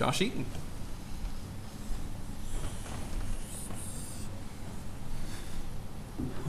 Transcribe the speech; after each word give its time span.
Josh 0.00 0.22
Eaton. 0.22 0.46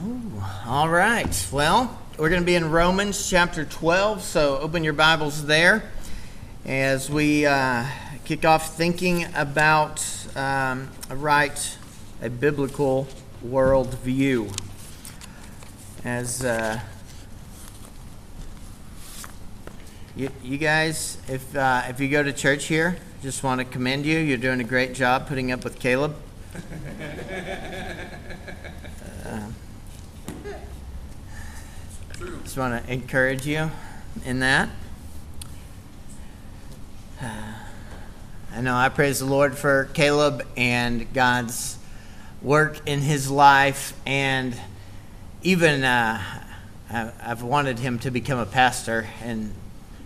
Ooh, 0.02 0.42
all 0.64 0.88
right. 0.88 1.48
Well, 1.52 2.00
we're 2.16 2.30
going 2.30 2.40
to 2.40 2.46
be 2.46 2.54
in 2.54 2.70
Romans 2.70 3.28
chapter 3.28 3.66
12, 3.66 4.22
so 4.22 4.56
open 4.56 4.84
your 4.84 4.94
Bibles 4.94 5.44
there 5.44 5.82
as 6.64 7.10
we 7.10 7.44
uh, 7.44 7.84
kick 8.24 8.46
off 8.46 8.74
thinking 8.74 9.26
about 9.34 10.02
um, 10.34 10.88
a 11.10 11.16
right, 11.16 11.76
a 12.22 12.30
biblical 12.30 13.06
worldview. 13.46 14.50
As 16.06 16.42
uh, 16.42 16.80
you, 20.16 20.30
you 20.42 20.56
guys, 20.56 21.18
if 21.28 21.54
uh, 21.54 21.82
if 21.88 22.00
you 22.00 22.08
go 22.08 22.22
to 22.22 22.32
church 22.32 22.64
here, 22.64 22.96
just 23.22 23.44
want 23.44 23.60
to 23.60 23.64
commend 23.64 24.04
you. 24.04 24.18
You're 24.18 24.36
doing 24.36 24.58
a 24.58 24.64
great 24.64 24.94
job 24.94 25.28
putting 25.28 25.52
up 25.52 25.62
with 25.62 25.78
Caleb. 25.78 26.16
Uh, 29.24 29.46
just 32.42 32.56
want 32.58 32.84
to 32.84 32.92
encourage 32.92 33.46
you 33.46 33.70
in 34.24 34.40
that. 34.40 34.68
I 37.20 38.60
know 38.60 38.74
I 38.74 38.88
praise 38.88 39.20
the 39.20 39.26
Lord 39.26 39.56
for 39.56 39.88
Caleb 39.94 40.44
and 40.56 41.10
God's 41.14 41.78
work 42.42 42.80
in 42.86 43.00
his 43.00 43.30
life, 43.30 43.96
and 44.04 44.52
even 45.42 45.84
uh, 45.84 46.20
I've 46.90 47.44
wanted 47.44 47.78
him 47.78 48.00
to 48.00 48.10
become 48.10 48.40
a 48.40 48.46
pastor 48.46 49.06
and 49.22 49.54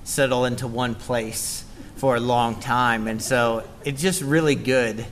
settle 0.05 0.45
into 0.45 0.67
one 0.67 0.95
place 0.95 1.66
for 1.96 2.14
a 2.14 2.20
long 2.20 2.60
time, 2.60 3.09
and 3.09 3.23
so 3.23 3.64
it's 3.84 4.02
just 4.02 4.23
really 4.23 4.55
good 4.55 5.06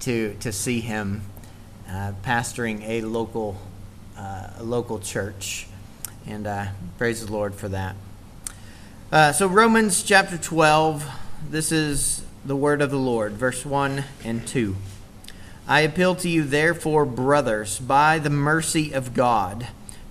to 0.00 0.34
to 0.40 0.52
see 0.52 0.80
him 0.80 1.22
uh, 1.88 2.12
pastoring 2.24 2.82
a 2.88 3.02
local 3.02 3.56
uh, 4.16 4.50
a 4.58 4.62
local 4.62 4.98
church, 4.98 5.66
and 6.26 6.46
uh, 6.46 6.66
praise 6.98 7.24
the 7.24 7.32
Lord 7.32 7.54
for 7.54 7.68
that. 7.68 7.94
Uh, 9.12 9.32
so 9.32 9.46
Romans 9.46 10.02
chapter 10.02 10.36
twelve, 10.36 11.08
this 11.50 11.70
is 11.70 12.24
the 12.44 12.56
word 12.56 12.82
of 12.82 12.90
the 12.90 12.98
Lord, 12.98 13.32
verse 13.34 13.64
one 13.64 14.04
and 14.24 14.46
two. 14.46 14.76
I 15.68 15.80
appeal 15.82 16.14
to 16.16 16.28
you, 16.28 16.44
therefore, 16.44 17.04
brothers, 17.04 17.78
by 17.78 18.18
the 18.18 18.30
mercy 18.30 18.92
of 18.92 19.14
God, 19.14 19.68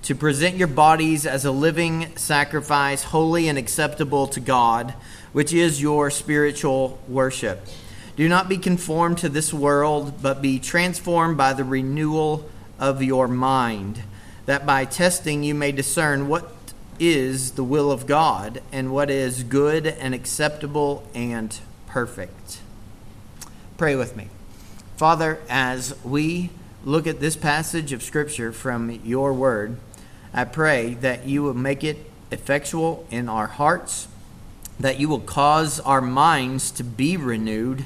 to 0.07 0.15
present 0.15 0.55
your 0.55 0.69
bodies 0.69 1.25
as 1.25 1.43
a 1.43 1.51
living 1.51 2.15
sacrifice, 2.15 3.03
holy 3.03 3.49
and 3.49 3.57
acceptable 3.57 4.25
to 4.25 4.39
God, 4.39 4.93
which 5.33 5.51
is 5.51 5.81
your 5.81 6.09
spiritual 6.09 6.97
worship. 7.09 7.67
Do 8.15 8.29
not 8.29 8.47
be 8.47 8.57
conformed 8.57 9.17
to 9.17 9.27
this 9.27 9.53
world, 9.53 10.21
but 10.21 10.41
be 10.41 10.59
transformed 10.59 11.35
by 11.35 11.51
the 11.51 11.65
renewal 11.65 12.49
of 12.79 13.03
your 13.03 13.27
mind, 13.27 14.01
that 14.45 14.65
by 14.65 14.85
testing 14.85 15.43
you 15.43 15.53
may 15.53 15.73
discern 15.73 16.29
what 16.29 16.53
is 17.01 17.51
the 17.51 17.63
will 17.65 17.91
of 17.91 18.07
God 18.07 18.61
and 18.71 18.93
what 18.93 19.09
is 19.09 19.43
good 19.43 19.85
and 19.85 20.15
acceptable 20.15 21.05
and 21.13 21.59
perfect. 21.85 22.59
Pray 23.75 23.97
with 23.97 24.15
me. 24.15 24.29
Father, 24.95 25.41
as 25.49 26.01
we 26.05 26.49
look 26.85 27.07
at 27.07 27.19
this 27.19 27.35
passage 27.35 27.91
of 27.91 28.01
Scripture 28.01 28.53
from 28.53 29.01
your 29.03 29.33
word, 29.33 29.75
I 30.37 30.43
pray 30.43 30.93
that 30.93 31.25
you 31.25 31.41
will 31.41 31.55
make 31.55 31.83
it 31.83 32.11
effectual 32.29 33.07
in 33.09 33.27
our 33.27 33.47
hearts, 33.47 34.07
that 34.79 34.99
you 34.99 35.09
will 35.09 35.19
cause 35.19 35.79
our 35.79 35.99
minds 35.99 36.69
to 36.73 36.83
be 36.83 37.17
renewed 37.17 37.85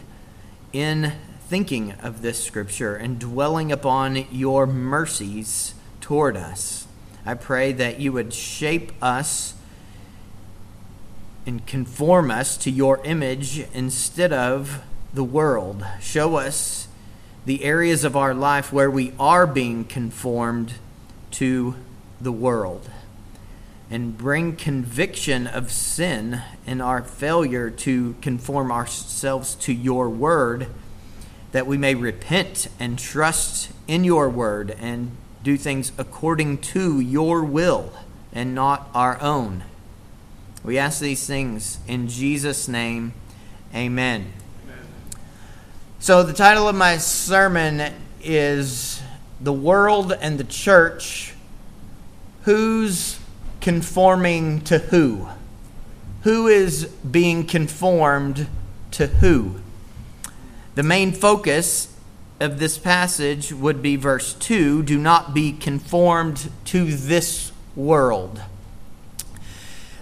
in 0.73 1.13
thinking 1.47 1.93
of 2.03 2.21
this 2.21 2.43
Scripture 2.43 2.93
and 2.93 3.17
dwelling 3.17 3.71
upon 3.71 4.25
your 4.33 4.67
mercies 4.67 5.75
toward 6.01 6.35
us. 6.35 6.87
I 7.25 7.35
pray 7.35 7.71
that 7.71 8.01
you 8.01 8.11
would 8.11 8.33
shape 8.33 8.91
us 9.01 9.53
and 11.45 11.65
conform 11.65 12.29
us 12.29 12.57
to 12.57 12.69
your 12.69 12.99
image 13.05 13.65
instead 13.73 14.33
of 14.33 14.81
the 15.13 15.23
world. 15.23 15.85
Show 16.01 16.35
us 16.35 16.89
the 17.45 17.63
areas 17.63 18.03
of 18.03 18.17
our 18.17 18.33
life 18.33 18.73
where 18.73 18.91
we 18.91 19.13
are 19.17 19.47
being 19.47 19.85
conformed 19.85 20.73
to 21.31 21.75
the 22.23 22.31
world 22.31 22.89
and 23.89 24.17
bring 24.17 24.55
conviction 24.55 25.47
of 25.47 25.71
sin 25.71 26.41
and 26.65 26.81
our 26.81 27.03
failure 27.03 27.69
to 27.69 28.15
conform 28.21 28.71
ourselves 28.71 29.53
to 29.55 29.73
your 29.73 30.09
word 30.09 30.67
that 31.51 31.67
we 31.67 31.77
may 31.77 31.93
repent 31.93 32.69
and 32.79 32.97
trust 32.97 33.71
in 33.87 34.03
your 34.03 34.29
word 34.29 34.75
and 34.79 35.11
do 35.43 35.57
things 35.57 35.91
according 35.97 36.57
to 36.57 36.99
your 36.99 37.43
will 37.43 37.91
and 38.31 38.55
not 38.55 38.89
our 38.93 39.21
own. 39.21 39.63
We 40.63 40.77
ask 40.77 41.01
these 41.01 41.25
things 41.25 41.79
in 41.87 42.07
Jesus' 42.07 42.67
name. 42.67 43.13
Amen. 43.75 44.31
So, 45.99 46.23
the 46.23 46.33
title 46.33 46.67
of 46.67 46.75
my 46.75 46.97
sermon 46.97 47.93
is 48.23 49.01
The 49.39 49.53
World 49.53 50.13
and 50.13 50.39
the 50.39 50.43
Church. 50.43 51.30
Who's 52.43 53.19
conforming 53.59 54.61
to 54.61 54.79
who? 54.79 55.27
Who 56.23 56.47
is 56.47 56.85
being 56.85 57.45
conformed 57.45 58.47
to 58.91 59.07
who? 59.07 59.55
The 60.73 60.83
main 60.83 61.11
focus 61.11 61.95
of 62.39 62.57
this 62.57 62.79
passage 62.79 63.53
would 63.53 63.83
be 63.83 63.95
verse 63.95 64.33
2 64.33 64.81
do 64.81 64.97
not 64.97 65.35
be 65.35 65.51
conformed 65.51 66.49
to 66.65 66.85
this 66.85 67.51
world. 67.75 68.41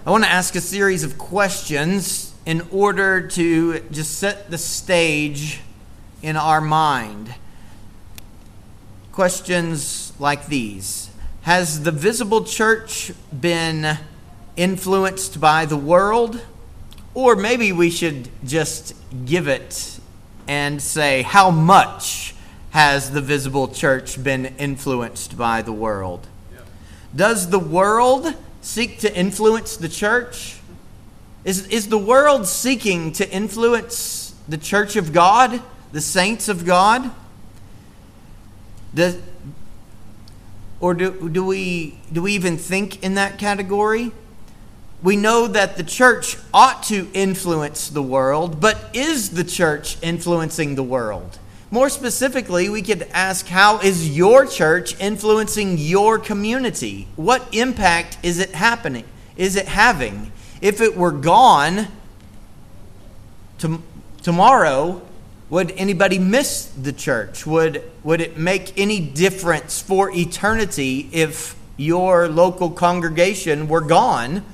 I 0.06 0.10
want 0.10 0.24
to 0.24 0.30
ask 0.30 0.54
a 0.54 0.62
series 0.62 1.04
of 1.04 1.18
questions 1.18 2.34
in 2.46 2.66
order 2.70 3.28
to 3.28 3.80
just 3.90 4.18
set 4.18 4.50
the 4.50 4.56
stage 4.56 5.60
in 6.22 6.36
our 6.36 6.62
mind. 6.62 7.34
Questions 9.12 10.14
like 10.18 10.46
these 10.46 11.09
Has 11.50 11.82
the 11.82 11.90
visible 11.90 12.44
church 12.44 13.10
been 13.40 13.98
influenced 14.56 15.40
by 15.40 15.64
the 15.64 15.76
world? 15.76 16.40
Or 17.12 17.34
maybe 17.34 17.72
we 17.72 17.90
should 17.90 18.28
just 18.44 18.94
give 19.24 19.48
it 19.48 19.98
and 20.46 20.80
say, 20.80 21.22
How 21.22 21.50
much 21.50 22.36
has 22.70 23.10
the 23.10 23.20
visible 23.20 23.66
church 23.66 24.22
been 24.22 24.46
influenced 24.58 25.36
by 25.36 25.60
the 25.60 25.72
world? 25.72 26.28
Does 27.16 27.50
the 27.50 27.58
world 27.58 28.32
seek 28.60 29.00
to 29.00 29.12
influence 29.12 29.76
the 29.76 29.88
church? 29.88 30.60
Is, 31.44 31.66
is 31.66 31.88
the 31.88 31.98
world 31.98 32.46
seeking 32.46 33.10
to 33.14 33.28
influence 33.28 34.36
the 34.48 34.56
church 34.56 34.94
of 34.94 35.12
God? 35.12 35.60
the 35.90 36.00
saints 36.00 36.48
of 36.48 36.64
God? 36.64 37.10
Does, 38.94 39.20
or 40.80 40.94
do, 40.94 41.28
do, 41.28 41.44
we, 41.44 41.98
do 42.12 42.22
we 42.22 42.32
even 42.32 42.56
think 42.56 43.02
in 43.02 43.14
that 43.14 43.38
category? 43.38 44.12
We 45.02 45.16
know 45.16 45.46
that 45.46 45.76
the 45.76 45.82
church 45.82 46.36
ought 46.52 46.82
to 46.84 47.08
influence 47.14 47.88
the 47.88 48.02
world, 48.02 48.60
but 48.60 48.90
is 48.92 49.30
the 49.30 49.44
church 49.44 49.96
influencing 50.02 50.74
the 50.74 50.82
world? 50.82 51.38
More 51.70 51.88
specifically, 51.88 52.68
we 52.68 52.82
could 52.82 53.02
ask 53.12 53.46
how 53.46 53.78
is 53.78 54.14
your 54.16 54.44
church 54.44 54.98
influencing 55.00 55.78
your 55.78 56.18
community? 56.18 57.06
What 57.16 57.54
impact 57.54 58.18
is 58.22 58.38
it 58.38 58.50
happening? 58.50 59.04
Is 59.36 59.56
it 59.56 59.68
having? 59.68 60.32
If 60.60 60.80
it 60.80 60.96
were 60.96 61.12
gone 61.12 61.86
to, 63.58 63.82
tomorrow, 64.22 65.00
would 65.50 65.72
anybody 65.72 66.18
miss 66.18 66.66
the 66.66 66.92
church? 66.92 67.44
Would, 67.44 67.82
would 68.04 68.20
it 68.20 68.38
make 68.38 68.78
any 68.78 69.00
difference 69.00 69.82
for 69.82 70.10
eternity 70.12 71.10
if 71.12 71.56
your 71.76 72.28
local 72.28 72.70
congregation 72.70 73.68
were 73.68 73.80
gone? 73.80 74.44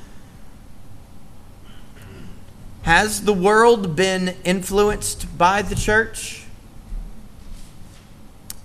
Has 2.83 3.25
the 3.25 3.35
world 3.35 3.95
been 3.95 4.37
influenced 4.45 5.37
by 5.37 5.61
the 5.61 5.75
church? 5.75 6.45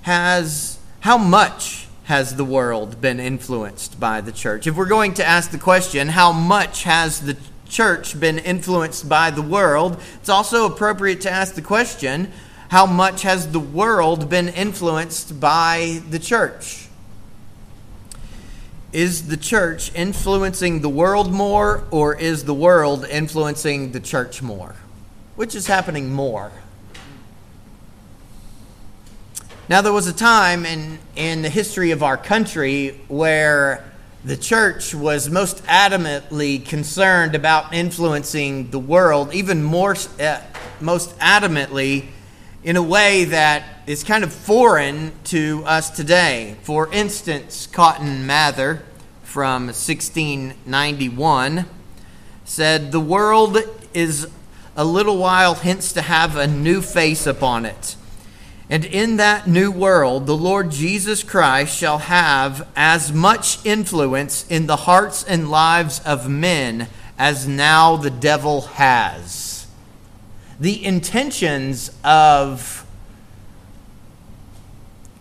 Has 0.03 0.79
how 1.01 1.17
much 1.17 1.87
has 2.03 2.35
the 2.35 2.45
world 2.45 3.01
been 3.01 3.19
influenced 3.19 3.99
by 3.99 4.21
the 4.21 4.31
church? 4.31 4.67
If 4.67 4.75
we're 4.75 4.85
going 4.85 5.15
to 5.15 5.25
ask 5.25 5.51
the 5.51 5.57
question, 5.57 6.09
how 6.09 6.31
much 6.31 6.83
has 6.83 7.21
the 7.21 7.35
church 7.71 8.19
been 8.19 8.37
influenced 8.37 9.09
by 9.09 9.31
the 9.31 9.41
world, 9.41 9.99
it's 10.19 10.29
also 10.29 10.67
appropriate 10.67 11.21
to 11.21 11.31
ask 11.31 11.55
the 11.55 11.61
question 11.63 12.31
how 12.69 12.85
much 12.85 13.23
has 13.23 13.51
the 13.51 13.59
world 13.59 14.29
been 14.29 14.49
influenced 14.49 15.39
by 15.39 16.01
the 16.09 16.19
church? 16.19 16.87
Is 18.93 19.27
the 19.27 19.37
church 19.37 19.93
influencing 19.95 20.81
the 20.81 20.89
world 20.89 21.31
more, 21.31 21.83
or 21.89 22.15
is 22.15 22.45
the 22.45 22.53
world 22.53 23.05
influencing 23.05 23.91
the 23.91 23.99
church 23.99 24.43
more? 24.43 24.75
which 25.41 25.55
is 25.55 25.65
happening 25.65 26.11
more? 26.11 26.51
Now, 29.67 29.81
there 29.81 29.91
was 29.91 30.07
a 30.07 30.13
time 30.13 30.67
in, 30.67 30.99
in 31.15 31.41
the 31.41 31.49
history 31.49 31.89
of 31.89 32.03
our 32.03 32.15
country 32.15 32.99
where 33.07 33.90
the 34.23 34.37
church 34.37 34.93
was 34.93 35.29
most 35.29 35.63
adamantly 35.65 36.63
concerned 36.63 37.33
about 37.33 37.73
influencing 37.73 38.69
the 38.69 38.77
world, 38.77 39.33
even 39.33 39.63
more, 39.63 39.95
uh, 40.19 40.41
most 40.79 41.17
adamantly 41.17 42.05
in 42.63 42.75
a 42.75 42.83
way 42.83 43.25
that 43.25 43.63
is 43.87 44.03
kind 44.03 44.23
of 44.23 44.31
foreign 44.31 45.11
to 45.23 45.63
us 45.65 45.89
today. 45.89 46.55
For 46.61 46.91
instance, 46.93 47.65
Cotton 47.65 48.27
Mather 48.27 48.83
from 49.23 49.65
1691 49.67 51.65
said, 52.45 52.91
The 52.91 52.99
world 52.99 53.57
is 53.95 54.27
a 54.75 54.85
little 54.85 55.17
while 55.17 55.55
hence 55.55 55.91
to 55.93 56.01
have 56.03 56.35
a 56.35 56.45
new 56.45 56.83
face 56.83 57.25
upon 57.25 57.65
it. 57.65 57.95
And 58.71 58.85
in 58.85 59.17
that 59.17 59.47
new 59.47 59.69
world, 59.69 60.27
the 60.27 60.37
Lord 60.37 60.71
Jesus 60.71 61.23
Christ 61.23 61.77
shall 61.77 61.97
have 61.97 62.65
as 62.73 63.11
much 63.11 63.63
influence 63.65 64.45
in 64.47 64.65
the 64.65 64.77
hearts 64.77 65.25
and 65.25 65.51
lives 65.51 65.99
of 66.05 66.29
men 66.29 66.87
as 67.19 67.45
now 67.45 67.97
the 67.97 68.09
devil 68.09 68.61
has. 68.61 69.67
The 70.57 70.85
intentions 70.85 71.91
of 72.01 72.85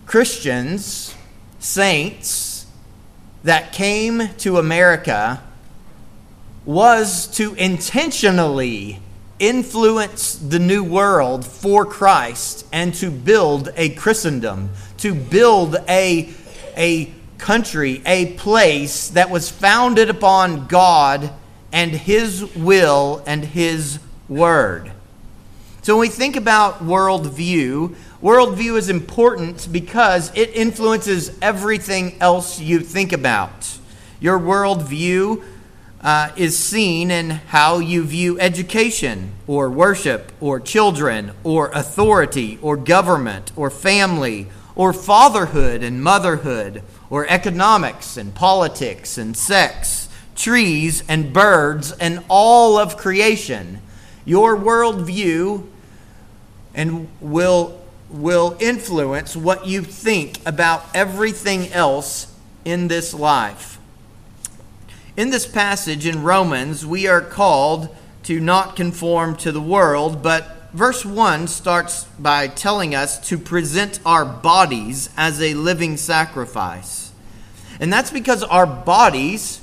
Christians, 0.06 1.16
saints 1.58 2.66
that 3.42 3.72
came 3.72 4.28
to 4.38 4.58
America 4.58 5.42
was 6.64 7.26
to 7.36 7.54
intentionally 7.54 9.00
influence 9.40 10.34
the 10.34 10.58
new 10.60 10.84
world 10.84 11.44
for 11.44 11.84
Christ 11.84 12.66
and 12.72 12.94
to 12.96 13.10
build 13.10 13.70
a 13.74 13.88
Christendom, 13.88 14.70
to 14.98 15.14
build 15.14 15.76
a, 15.88 16.32
a 16.76 17.12
country, 17.38 18.02
a 18.06 18.34
place 18.34 19.08
that 19.08 19.30
was 19.30 19.50
founded 19.50 20.10
upon 20.10 20.68
God 20.68 21.32
and 21.72 21.90
His 21.90 22.54
will 22.54 23.22
and 23.26 23.44
His 23.44 23.98
word. 24.28 24.92
So 25.82 25.94
when 25.96 26.02
we 26.02 26.08
think 26.08 26.36
about 26.36 26.80
worldview, 26.80 27.96
worldview 28.22 28.76
is 28.76 28.90
important 28.90 29.68
because 29.72 30.30
it 30.36 30.54
influences 30.54 31.36
everything 31.40 32.18
else 32.20 32.60
you 32.60 32.80
think 32.80 33.14
about. 33.14 33.78
Your 34.20 34.38
worldview 34.38 35.42
uh, 36.02 36.30
is 36.36 36.58
seen 36.58 37.10
in 37.10 37.30
how 37.30 37.78
you 37.78 38.04
view 38.04 38.38
education 38.40 39.32
or 39.46 39.70
worship 39.70 40.32
or 40.40 40.58
children 40.58 41.32
or 41.44 41.70
authority 41.72 42.58
or 42.62 42.76
government 42.76 43.52
or 43.56 43.70
family 43.70 44.46
or 44.74 44.92
fatherhood 44.92 45.82
and 45.82 46.02
motherhood 46.02 46.82
or 47.10 47.26
economics 47.28 48.16
and 48.16 48.34
politics 48.34 49.18
and 49.18 49.36
sex, 49.36 50.08
trees 50.34 51.02
and 51.08 51.32
birds 51.32 51.92
and 51.92 52.24
all 52.28 52.78
of 52.78 52.96
creation. 52.96 53.82
Your 54.24 54.56
worldview 54.56 55.66
and 56.74 57.08
will 57.20 57.78
will 58.08 58.56
influence 58.58 59.36
what 59.36 59.66
you 59.66 59.82
think 59.82 60.36
about 60.44 60.84
everything 60.94 61.72
else 61.72 62.34
in 62.64 62.88
this 62.88 63.14
life. 63.14 63.79
In 65.16 65.30
this 65.30 65.46
passage 65.46 66.06
in 66.06 66.22
Romans, 66.22 66.86
we 66.86 67.08
are 67.08 67.20
called 67.20 67.94
to 68.24 68.38
not 68.38 68.76
conform 68.76 69.36
to 69.38 69.50
the 69.50 69.60
world, 69.60 70.22
but 70.22 70.70
verse 70.72 71.04
1 71.04 71.48
starts 71.48 72.04
by 72.18 72.46
telling 72.46 72.94
us 72.94 73.18
to 73.28 73.36
present 73.36 73.98
our 74.06 74.24
bodies 74.24 75.10
as 75.16 75.42
a 75.42 75.54
living 75.54 75.96
sacrifice. 75.96 77.10
And 77.80 77.92
that's 77.92 78.12
because 78.12 78.44
our 78.44 78.66
bodies, 78.66 79.60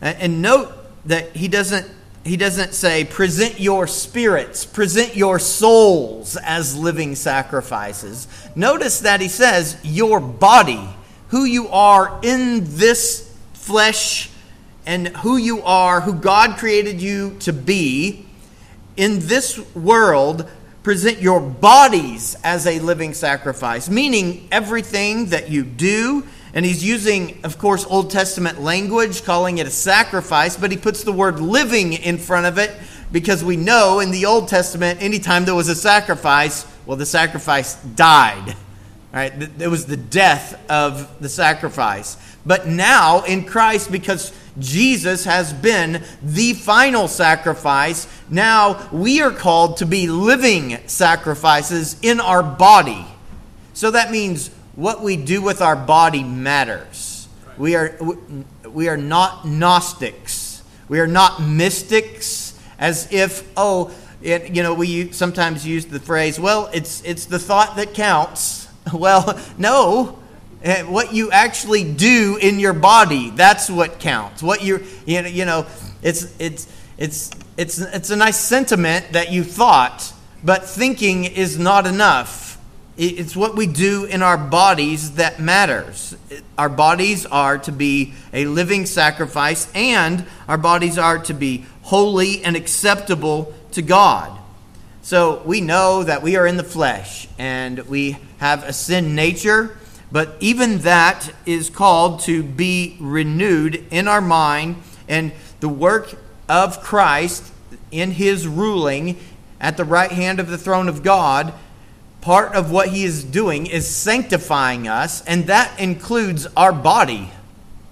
and 0.00 0.40
note 0.40 0.72
that 1.04 1.36
he 1.36 1.48
doesn't 1.48 1.86
he 2.24 2.36
doesn't 2.36 2.74
say 2.74 3.04
present 3.04 3.58
your 3.58 3.86
spirits, 3.86 4.66
present 4.66 5.16
your 5.16 5.38
souls 5.38 6.36
as 6.36 6.76
living 6.76 7.14
sacrifices. 7.14 8.28
Notice 8.54 9.00
that 9.00 9.22
he 9.22 9.28
says 9.28 9.78
your 9.82 10.20
body, 10.20 10.90
who 11.28 11.44
you 11.44 11.68
are 11.68 12.20
in 12.22 12.64
this 12.76 13.34
flesh 13.54 14.30
and 14.88 15.08
who 15.18 15.36
you 15.36 15.62
are, 15.64 16.00
who 16.00 16.14
God 16.14 16.56
created 16.56 16.98
you 16.98 17.36
to 17.40 17.52
be, 17.52 18.24
in 18.96 19.18
this 19.20 19.58
world, 19.74 20.50
present 20.82 21.20
your 21.20 21.40
bodies 21.40 22.38
as 22.42 22.66
a 22.66 22.78
living 22.80 23.12
sacrifice, 23.12 23.90
meaning 23.90 24.48
everything 24.50 25.26
that 25.26 25.50
you 25.50 25.62
do. 25.62 26.26
And 26.54 26.64
he's 26.64 26.82
using, 26.82 27.38
of 27.44 27.58
course, 27.58 27.84
Old 27.84 28.10
Testament 28.10 28.62
language, 28.62 29.24
calling 29.24 29.58
it 29.58 29.66
a 29.66 29.70
sacrifice, 29.70 30.56
but 30.56 30.70
he 30.70 30.78
puts 30.78 31.04
the 31.04 31.12
word 31.12 31.38
living 31.38 31.92
in 31.92 32.16
front 32.16 32.46
of 32.46 32.56
it 32.56 32.74
because 33.12 33.44
we 33.44 33.58
know 33.58 34.00
in 34.00 34.10
the 34.10 34.24
Old 34.24 34.48
Testament, 34.48 35.02
anytime 35.02 35.44
there 35.44 35.54
was 35.54 35.68
a 35.68 35.74
sacrifice, 35.74 36.66
well, 36.86 36.96
the 36.96 37.04
sacrifice 37.04 37.74
died. 37.74 38.56
Right? 39.12 39.32
It 39.60 39.68
was 39.68 39.84
the 39.84 39.98
death 39.98 40.58
of 40.70 41.20
the 41.20 41.28
sacrifice. 41.28 42.16
But 42.46 42.66
now 42.66 43.24
in 43.24 43.44
Christ, 43.44 43.92
because 43.92 44.32
Jesus 44.58 45.24
has 45.24 45.52
been 45.52 46.02
the 46.22 46.52
final 46.54 47.08
sacrifice. 47.08 48.06
Now 48.28 48.88
we 48.92 49.20
are 49.20 49.30
called 49.30 49.78
to 49.78 49.86
be 49.86 50.08
living 50.08 50.78
sacrifices 50.86 51.96
in 52.02 52.20
our 52.20 52.42
body. 52.42 53.06
So 53.74 53.90
that 53.90 54.10
means 54.10 54.48
what 54.74 55.02
we 55.02 55.16
do 55.16 55.42
with 55.42 55.60
our 55.60 55.76
body 55.76 56.22
matters. 56.22 57.28
We 57.56 57.74
are, 57.74 57.98
we 58.64 58.88
are 58.88 58.96
not 58.96 59.46
Gnostics. 59.46 60.62
We 60.88 61.00
are 61.00 61.06
not 61.06 61.42
mystics 61.42 62.58
as 62.78 63.12
if, 63.12 63.48
oh, 63.56 63.92
it, 64.22 64.54
you 64.54 64.62
know, 64.62 64.74
we 64.74 65.12
sometimes 65.12 65.66
use 65.66 65.86
the 65.86 66.00
phrase, 66.00 66.40
well, 66.40 66.70
it's, 66.72 67.02
it's 67.02 67.26
the 67.26 67.38
thought 67.38 67.76
that 67.76 67.94
counts. 67.94 68.66
Well, 68.90 69.38
no, 69.58 70.18
Eh, 70.62 70.82
what 70.82 71.14
you 71.14 71.30
actually 71.30 71.84
do 71.84 72.36
in 72.40 72.58
your 72.58 72.72
body, 72.72 73.30
that's 73.30 73.70
what 73.70 74.00
counts. 74.00 74.42
What 74.42 74.62
you 74.62 74.84
you 75.06 75.44
know 75.44 75.66
it's 76.02 76.34
it's 76.40 76.66
it's 76.96 77.30
it's 77.56 77.78
it's 77.78 78.10
a 78.10 78.16
nice 78.16 78.36
sentiment 78.36 79.12
that 79.12 79.30
you 79.30 79.44
thought, 79.44 80.12
but 80.42 80.64
thinking 80.64 81.24
is 81.24 81.58
not 81.58 81.86
enough. 81.86 82.58
It's 82.96 83.36
what 83.36 83.54
we 83.54 83.68
do 83.68 84.06
in 84.06 84.22
our 84.22 84.36
bodies 84.36 85.12
that 85.12 85.38
matters. 85.38 86.16
Our 86.58 86.68
bodies 86.68 87.24
are 87.26 87.58
to 87.58 87.70
be 87.70 88.14
a 88.32 88.46
living 88.46 88.86
sacrifice, 88.86 89.70
and 89.72 90.26
our 90.48 90.58
bodies 90.58 90.98
are 90.98 91.20
to 91.20 91.34
be 91.34 91.66
holy 91.82 92.42
and 92.42 92.56
acceptable 92.56 93.54
to 93.72 93.82
God. 93.82 94.36
So 95.02 95.40
we 95.46 95.60
know 95.60 96.02
that 96.02 96.22
we 96.22 96.34
are 96.34 96.46
in 96.46 96.56
the 96.56 96.64
flesh 96.64 97.28
and 97.38 97.78
we 97.88 98.18
have 98.38 98.64
a 98.64 98.72
sin 98.72 99.14
nature 99.14 99.78
but 100.10 100.36
even 100.40 100.78
that 100.78 101.32
is 101.44 101.70
called 101.70 102.20
to 102.20 102.42
be 102.42 102.96
renewed 103.00 103.84
in 103.90 104.08
our 104.08 104.20
mind, 104.20 104.76
and 105.08 105.32
the 105.60 105.68
work 105.68 106.14
of 106.48 106.80
Christ 106.82 107.52
in 107.90 108.12
his 108.12 108.46
ruling 108.46 109.18
at 109.60 109.76
the 109.76 109.84
right 109.84 110.10
hand 110.10 110.40
of 110.40 110.48
the 110.48 110.58
throne 110.58 110.88
of 110.88 111.02
God, 111.02 111.52
part 112.20 112.54
of 112.54 112.70
what 112.70 112.88
he 112.88 113.04
is 113.04 113.24
doing 113.24 113.66
is 113.66 113.88
sanctifying 113.88 114.88
us, 114.88 115.24
and 115.24 115.46
that 115.46 115.78
includes 115.78 116.46
our 116.56 116.72
body. 116.72 117.30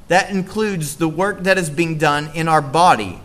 That 0.09 0.31
includes 0.31 0.97
the 0.97 1.09
work 1.09 1.43
that 1.43 1.59
is 1.59 1.69
being 1.69 1.99
done 1.99 2.31
in 2.35 2.49
our 2.49 2.63
body. 2.63 3.21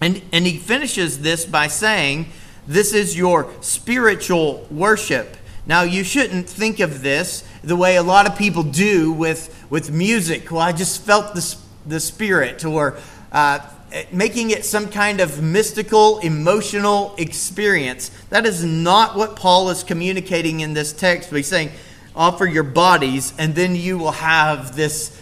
And, 0.00 0.22
and 0.32 0.46
he 0.46 0.56
finishes 0.56 1.20
this 1.20 1.44
by 1.44 1.66
saying, 1.66 2.26
This 2.66 2.94
is 2.94 3.16
your 3.16 3.52
spiritual 3.60 4.66
worship. 4.70 5.36
Now, 5.70 5.82
you 5.82 6.02
shouldn't 6.02 6.50
think 6.50 6.80
of 6.80 7.00
this 7.00 7.44
the 7.62 7.76
way 7.76 7.94
a 7.94 8.02
lot 8.02 8.26
of 8.26 8.36
people 8.36 8.64
do 8.64 9.12
with, 9.12 9.56
with 9.70 9.92
music. 9.92 10.50
Well, 10.50 10.60
I 10.60 10.72
just 10.72 11.00
felt 11.02 11.32
the, 11.32 11.56
the 11.86 12.00
Spirit, 12.00 12.64
or 12.64 12.98
uh, 13.30 13.60
making 14.10 14.50
it 14.50 14.64
some 14.64 14.88
kind 14.88 15.20
of 15.20 15.40
mystical, 15.40 16.18
emotional 16.18 17.14
experience. 17.18 18.10
That 18.30 18.46
is 18.46 18.64
not 18.64 19.16
what 19.16 19.36
Paul 19.36 19.70
is 19.70 19.84
communicating 19.84 20.58
in 20.58 20.74
this 20.74 20.92
text. 20.92 21.30
He's 21.30 21.46
saying, 21.46 21.70
offer 22.16 22.46
your 22.46 22.64
bodies, 22.64 23.32
and 23.38 23.54
then 23.54 23.76
you 23.76 23.96
will 23.96 24.10
have 24.10 24.74
this 24.74 25.16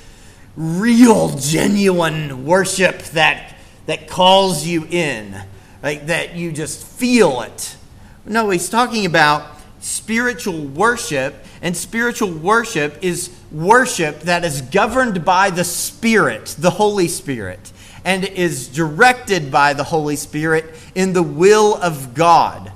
real, 0.57 1.29
genuine 1.37 2.47
worship 2.47 3.03
that, 3.09 3.55
that 3.85 4.09
calls 4.09 4.67
you 4.67 4.87
in, 4.91 5.43
like 5.83 6.07
that 6.07 6.37
you 6.37 6.53
just 6.53 6.87
feel 6.87 7.43
it. 7.43 7.77
No, 8.25 8.49
he's 8.49 8.71
talking 8.71 9.05
about 9.05 9.58
spiritual 9.81 10.67
worship, 10.67 11.35
and 11.63 11.77
spiritual 11.77 12.33
worship 12.33 12.99
is 13.03 13.31
worship 13.51 14.21
that 14.21 14.45
is 14.45 14.63
governed 14.63 15.25
by 15.25 15.51
the 15.51 15.65
Spirit, 15.65 16.57
the 16.59 16.71
Holy 16.71 17.09
Spirit. 17.09 17.73
and 18.05 18.25
is 18.25 18.69
directed 18.69 19.51
by 19.51 19.75
the 19.75 19.85
Holy 19.85 20.17
Spirit 20.17 20.65
in 20.95 21.13
the 21.13 21.23
will 21.23 21.75
of 21.75 22.15
God. 22.15 22.73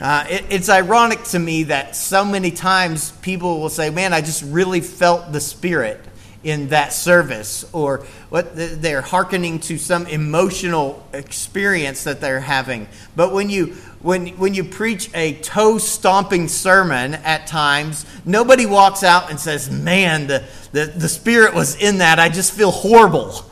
Uh, 0.00 0.24
it, 0.28 0.44
it's 0.50 0.68
ironic 0.68 1.22
to 1.22 1.38
me 1.38 1.64
that 1.64 1.94
so 1.94 2.24
many 2.24 2.50
times 2.50 3.12
people 3.22 3.60
will 3.60 3.68
say, 3.68 3.88
Man, 3.88 4.12
I 4.12 4.20
just 4.20 4.42
really 4.42 4.80
felt 4.80 5.32
the 5.32 5.40
Spirit 5.40 6.00
in 6.44 6.68
that 6.68 6.92
service, 6.92 7.64
or 7.72 7.98
what 8.28 8.52
they're 8.54 9.02
hearkening 9.02 9.60
to 9.60 9.78
some 9.78 10.06
emotional 10.06 11.06
experience 11.12 12.04
that 12.04 12.20
they're 12.20 12.40
having. 12.40 12.88
But 13.14 13.32
when 13.32 13.48
you 13.48 13.76
when, 14.02 14.28
when 14.30 14.52
you 14.52 14.64
preach 14.64 15.10
a 15.14 15.34
toe 15.34 15.78
stomping 15.78 16.48
sermon 16.48 17.14
at 17.14 17.46
times, 17.46 18.04
nobody 18.24 18.66
walks 18.66 19.04
out 19.04 19.30
and 19.30 19.38
says, 19.38 19.70
Man, 19.70 20.26
the, 20.26 20.44
the, 20.72 20.86
the 20.86 21.08
Spirit 21.08 21.54
was 21.54 21.76
in 21.76 21.98
that. 21.98 22.18
I 22.18 22.28
just 22.28 22.52
feel 22.52 22.72
horrible. 22.72 23.44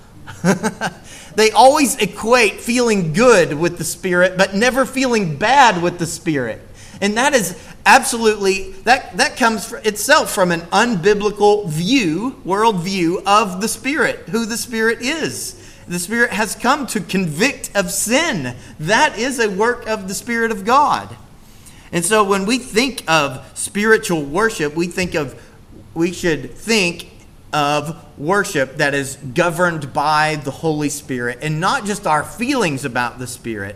they 1.36 1.52
always 1.52 1.96
equate 1.96 2.60
feeling 2.60 3.12
good 3.12 3.54
with 3.54 3.78
the 3.78 3.84
Spirit, 3.84 4.36
but 4.36 4.54
never 4.54 4.84
feeling 4.84 5.36
bad 5.36 5.82
with 5.82 5.98
the 5.98 6.06
Spirit. 6.06 6.60
And 7.00 7.16
that 7.16 7.32
is 7.32 7.56
absolutely, 7.86 8.72
that, 8.84 9.16
that 9.16 9.36
comes 9.36 9.72
itself 9.72 10.32
from 10.32 10.50
an 10.52 10.60
unbiblical 10.60 11.68
view, 11.68 12.40
worldview 12.44 13.22
of 13.26 13.60
the 13.60 13.68
Spirit, 13.68 14.28
who 14.30 14.46
the 14.46 14.56
Spirit 14.56 15.00
is. 15.00 15.56
The 15.88 15.98
Spirit 15.98 16.30
has 16.30 16.54
come 16.54 16.86
to 16.88 17.00
convict 17.00 17.70
of 17.74 17.90
sin. 17.90 18.54
That 18.78 19.18
is 19.18 19.40
a 19.40 19.50
work 19.50 19.88
of 19.88 20.08
the 20.08 20.14
Spirit 20.14 20.52
of 20.52 20.64
God. 20.64 21.16
And 21.92 22.04
so 22.04 22.22
when 22.22 22.46
we 22.46 22.58
think 22.58 23.02
of 23.08 23.44
spiritual 23.58 24.22
worship, 24.22 24.76
we 24.76 24.86
think 24.86 25.14
of 25.14 25.40
we 25.92 26.12
should 26.12 26.54
think 26.54 27.10
of 27.52 28.06
worship 28.16 28.76
that 28.76 28.94
is 28.94 29.16
governed 29.16 29.92
by 29.92 30.36
the 30.36 30.52
Holy 30.52 30.88
Spirit 30.88 31.38
and 31.42 31.60
not 31.60 31.84
just 31.84 32.06
our 32.06 32.22
feelings 32.22 32.84
about 32.84 33.18
the 33.18 33.26
Spirit. 33.26 33.74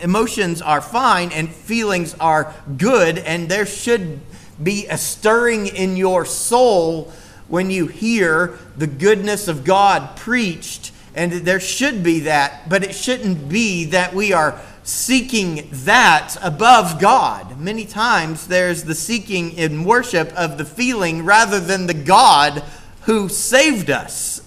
Emotions 0.00 0.60
are 0.60 0.80
fine 0.80 1.32
and 1.32 1.48
feelings 1.48 2.14
are 2.20 2.54
good, 2.76 3.18
and 3.18 3.48
there 3.48 3.66
should 3.66 4.20
be 4.62 4.86
a 4.86 4.98
stirring 4.98 5.66
in 5.66 5.96
your 5.96 6.24
soul 6.24 7.12
when 7.48 7.70
you 7.70 7.86
hear 7.86 8.58
the 8.76 8.86
goodness 8.86 9.48
of 9.48 9.64
God 9.64 10.16
preached 10.16 10.92
and 11.16 11.32
there 11.32 11.60
should 11.60 12.02
be 12.02 12.20
that, 12.20 12.68
but 12.68 12.84
it 12.84 12.94
shouldn't 12.94 13.48
be 13.48 13.86
that 13.86 14.12
we 14.12 14.34
are 14.34 14.60
seeking 14.84 15.66
that 15.72 16.36
above 16.42 17.00
God. 17.00 17.58
Many 17.58 17.86
times 17.86 18.46
there's 18.46 18.84
the 18.84 18.94
seeking 18.94 19.52
in 19.52 19.84
worship 19.84 20.30
of 20.34 20.58
the 20.58 20.64
feeling 20.66 21.24
rather 21.24 21.58
than 21.58 21.86
the 21.86 21.94
God 21.94 22.62
who 23.02 23.30
saved 23.30 23.88
us. 23.88 24.42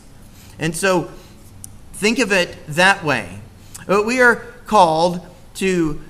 And 0.59 0.77
so 0.77 1.09
think 1.93 2.19
of 2.19 2.31
it 2.31 2.55
that 2.67 3.03
way. 3.03 3.39
We 3.87 4.21
are 4.21 4.35
called 4.67 5.25
to 5.59 6.01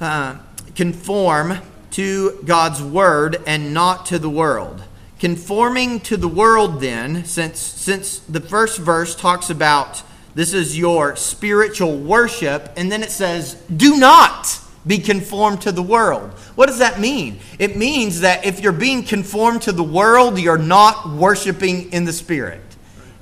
uh, 0.00 0.36
conform 0.74 1.58
to 1.92 2.42
God's 2.44 2.82
word 2.82 3.42
and 3.46 3.74
not 3.74 4.06
to 4.06 4.18
the 4.18 4.30
world. 4.30 4.82
Conforming 5.18 6.00
to 6.00 6.16
the 6.16 6.28
world, 6.28 6.80
then, 6.80 7.24
since, 7.24 7.58
since 7.58 8.20
the 8.20 8.40
first 8.40 8.78
verse 8.78 9.14
talks 9.14 9.50
about 9.50 10.02
this 10.34 10.54
is 10.54 10.78
your 10.78 11.16
spiritual 11.16 11.98
worship, 11.98 12.72
and 12.76 12.90
then 12.90 13.02
it 13.02 13.10
says, 13.10 13.54
do 13.76 13.96
not 13.98 14.60
be 14.86 14.98
conformed 14.98 15.60
to 15.62 15.72
the 15.72 15.82
world. 15.82 16.30
What 16.54 16.66
does 16.66 16.78
that 16.78 17.00
mean? 17.00 17.40
It 17.58 17.76
means 17.76 18.20
that 18.20 18.46
if 18.46 18.60
you're 18.60 18.72
being 18.72 19.02
conformed 19.02 19.62
to 19.62 19.72
the 19.72 19.82
world, 19.82 20.38
you're 20.38 20.56
not 20.56 21.10
worshiping 21.10 21.92
in 21.92 22.04
the 22.04 22.12
Spirit. 22.12 22.62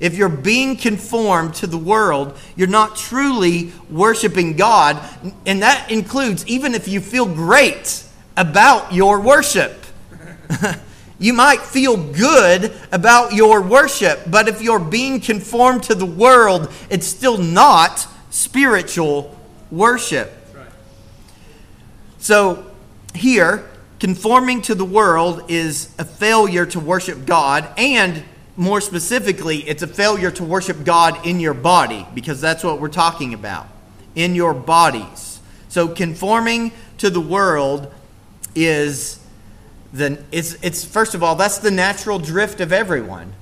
If 0.00 0.16
you're 0.16 0.28
being 0.28 0.76
conformed 0.76 1.54
to 1.56 1.66
the 1.66 1.78
world, 1.78 2.38
you're 2.56 2.68
not 2.68 2.96
truly 2.96 3.72
worshiping 3.90 4.56
God. 4.56 5.00
And 5.44 5.62
that 5.62 5.90
includes 5.90 6.46
even 6.46 6.74
if 6.74 6.86
you 6.86 7.00
feel 7.00 7.26
great 7.26 8.04
about 8.36 8.92
your 8.92 9.20
worship. 9.20 9.84
You 11.20 11.32
might 11.32 11.60
feel 11.60 11.96
good 11.96 12.72
about 12.92 13.32
your 13.32 13.60
worship, 13.60 14.20
but 14.28 14.46
if 14.46 14.62
you're 14.62 14.78
being 14.78 15.20
conformed 15.20 15.82
to 15.84 15.96
the 15.96 16.06
world, 16.06 16.72
it's 16.90 17.08
still 17.08 17.38
not 17.38 18.06
spiritual 18.30 19.36
worship. 19.70 20.32
So, 22.18 22.70
here, 23.14 23.68
conforming 23.98 24.62
to 24.62 24.76
the 24.76 24.84
world 24.84 25.44
is 25.48 25.92
a 25.98 26.04
failure 26.04 26.66
to 26.66 26.78
worship 26.78 27.26
God, 27.26 27.68
and 27.76 28.22
more 28.58 28.80
specifically, 28.80 29.58
it's 29.68 29.82
a 29.82 29.86
failure 29.86 30.32
to 30.32 30.44
worship 30.44 30.84
God 30.84 31.24
in 31.24 31.38
your 31.38 31.54
body, 31.54 32.06
because 32.12 32.40
that's 32.40 32.64
what 32.64 32.80
we're 32.80 32.88
talking 32.88 33.32
about 33.32 33.68
in 34.14 34.34
your 34.34 34.52
bodies. 34.52 35.40
So, 35.68 35.88
conforming 35.88 36.72
to 36.98 37.08
the 37.08 37.20
world 37.20 37.92
is 38.54 39.20
then 39.92 40.24
it's, 40.32 40.54
it's 40.62 40.84
first 40.84 41.14
of 41.14 41.22
all 41.22 41.34
that's 41.34 41.58
the 41.58 41.70
natural 41.70 42.18
drift 42.18 42.60
of 42.60 42.72
everyone 42.72 43.32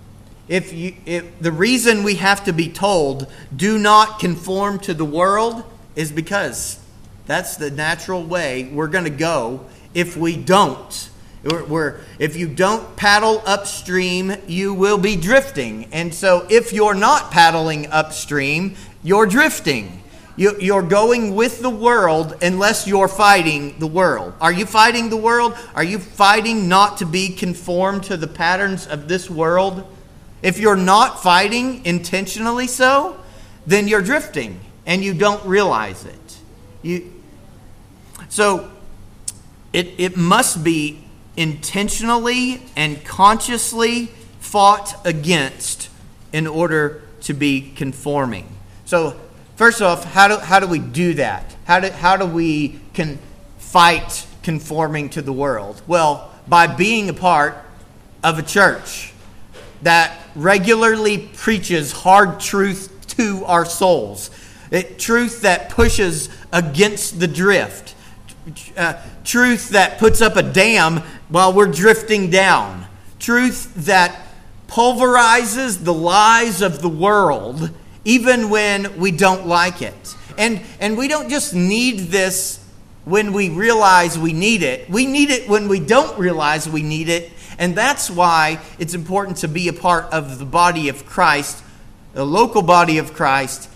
if 0.49 0.73
you 0.73 0.95
if 1.05 1.41
the 1.41 1.51
reason 1.51 2.05
we 2.05 2.17
have 2.17 2.45
to 2.45 2.53
be 2.53 2.69
told 2.69 3.27
do 3.55 3.79
not 3.79 4.21
conform 4.21 4.79
to 4.79 4.95
the 4.95 5.05
world 5.05 5.65
is 5.97 6.13
because 6.13 6.79
that's 7.27 7.57
the 7.57 7.71
natural 7.71 8.23
way 8.23 8.71
we're 8.73 8.87
going 8.87 9.05
to 9.05 9.11
go 9.11 9.65
if 9.95 10.17
we 10.17 10.37
don't 10.37 11.11
we're, 11.47 12.01
if 12.19 12.37
you 12.37 12.49
don't 12.49 12.97
paddle 12.97 13.43
upstream 13.47 14.35
you 14.47 14.75
will 14.75 14.99
be 14.99 15.17
drifting 15.17 15.89
and 15.93 16.15
so 16.15 16.47
if 16.51 16.73
you're 16.73 16.95
not 16.95 17.31
paddling 17.31 17.87
upstream 17.89 18.75
you're 19.03 19.27
drifting 19.27 20.03
you, 20.37 20.75
are 20.75 20.83
going 20.83 21.35
with 21.35 21.63
the 21.63 21.71
world 21.71 22.37
unless 22.43 22.87
you're 22.87 23.09
fighting 23.09 23.79
the 23.79 23.87
world. 23.87 24.35
Are 24.39 24.53
you 24.53 24.67
fighting 24.67 25.09
the 25.09 25.17
world? 25.17 25.57
Are 25.75 25.83
you 25.83 25.99
fighting 25.99 26.69
not 26.69 26.99
to 26.99 27.07
be 27.07 27.31
conformed 27.31 28.05
to 28.05 28.19
the 28.19 28.27
patterns 28.27 28.87
of 28.87 29.09
this 29.09 29.31
world? 29.31 29.87
If 30.43 30.59
you're 30.59 30.77
not 30.77 31.23
fighting 31.23 31.85
intentionally 31.87 32.67
so, 32.67 33.19
then 33.67 33.89
you're 33.89 34.03
drifting 34.03 34.61
and 34.85 35.03
you 35.03 35.15
don't 35.15 35.45
realize 35.47 36.05
it. 36.05 36.39
You, 36.83 37.13
so 38.29 38.71
it, 39.73 39.95
it 39.97 40.17
must 40.19 40.63
be 40.63 41.03
intentionally 41.37 42.63
and 42.77 43.05
consciously 43.05 44.07
fought 44.41 44.95
against 45.07 45.89
in 46.33 46.47
order 46.47 47.03
to 47.23 47.35
be 47.35 47.73
conforming. 47.77 48.49
So 48.85 49.17
First 49.57 49.81
off, 49.81 50.05
how 50.05 50.29
do, 50.29 50.37
how 50.37 50.61
do 50.61 50.67
we 50.67 50.79
do 50.79 51.15
that? 51.15 51.57
How 51.65 51.81
do, 51.81 51.89
how 51.89 52.19
do 52.19 52.27
we 52.27 52.79
can 52.93 53.19
fight 53.57 54.27
conforming 54.43 55.09
to 55.11 55.23
the 55.23 55.33
world? 55.33 55.81
Well, 55.87 56.31
by 56.47 56.67
being 56.67 57.09
a 57.09 57.15
part 57.15 57.57
of 58.23 58.39
a 58.39 58.43
church 58.43 59.15
that 59.81 60.21
regularly 60.35 61.31
preaches 61.33 61.91
hard 61.91 62.39
truth 62.39 62.93
to 63.17 63.47
our 63.47 63.65
souls, 63.65 64.31
it, 64.71 64.99
truth 64.99 65.41
that 65.41 65.71
pushes 65.71 66.29
against 66.53 67.19
the 67.19 67.27
drift, 67.27 67.95
uh, 68.77 69.01
truth 69.25 69.71
that 69.71 69.99
puts 69.99 70.21
up 70.21 70.37
a 70.37 70.43
dam 70.43 71.03
while 71.29 71.53
we're 71.53 71.71
drifting 71.71 72.31
down, 72.31 72.87
truth 73.19 73.73
that 73.87 74.27
pulverizes 74.69 75.85
the 75.85 75.95
lies 75.95 76.63
of 76.63 76.83
the 76.83 76.89
world 76.89 77.71
even 78.05 78.51
when 78.51 78.99
we 78.99 79.11
don't 79.11 79.47
like 79.47 79.83
it. 79.83 80.15
And, 80.39 80.61
and 80.81 80.97
we 80.97 81.09
don't 81.09 81.29
just 81.29 81.55
need 81.55 82.11
this 82.11 82.65
when 83.05 83.33
we 83.33 83.49
realize 83.49 84.19
we 84.19 84.33
need 84.33 84.63
it, 84.63 84.91
we 84.91 85.07
need 85.07 85.31
it 85.31 85.49
when 85.49 85.69
we 85.69 85.79
don't 85.79 86.19
realize 86.19 86.69
we 86.69 86.83
need 86.83 87.09
it. 87.09 87.33
And 87.59 87.75
that's 87.77 88.11
why 88.11 88.61
it's 88.79 88.95
important 88.95 89.39
to 89.39 89.49
be 89.49 89.69
a 89.69 89.73
part 89.73 90.07
of 90.13 90.39
the 90.39 90.45
body 90.45 90.89
of 90.89 91.07
Christ, 91.07 91.63
the 92.15 92.27
local 92.27 92.63
body 92.63 92.99
of 92.99 93.15
Christ, 93.15 93.71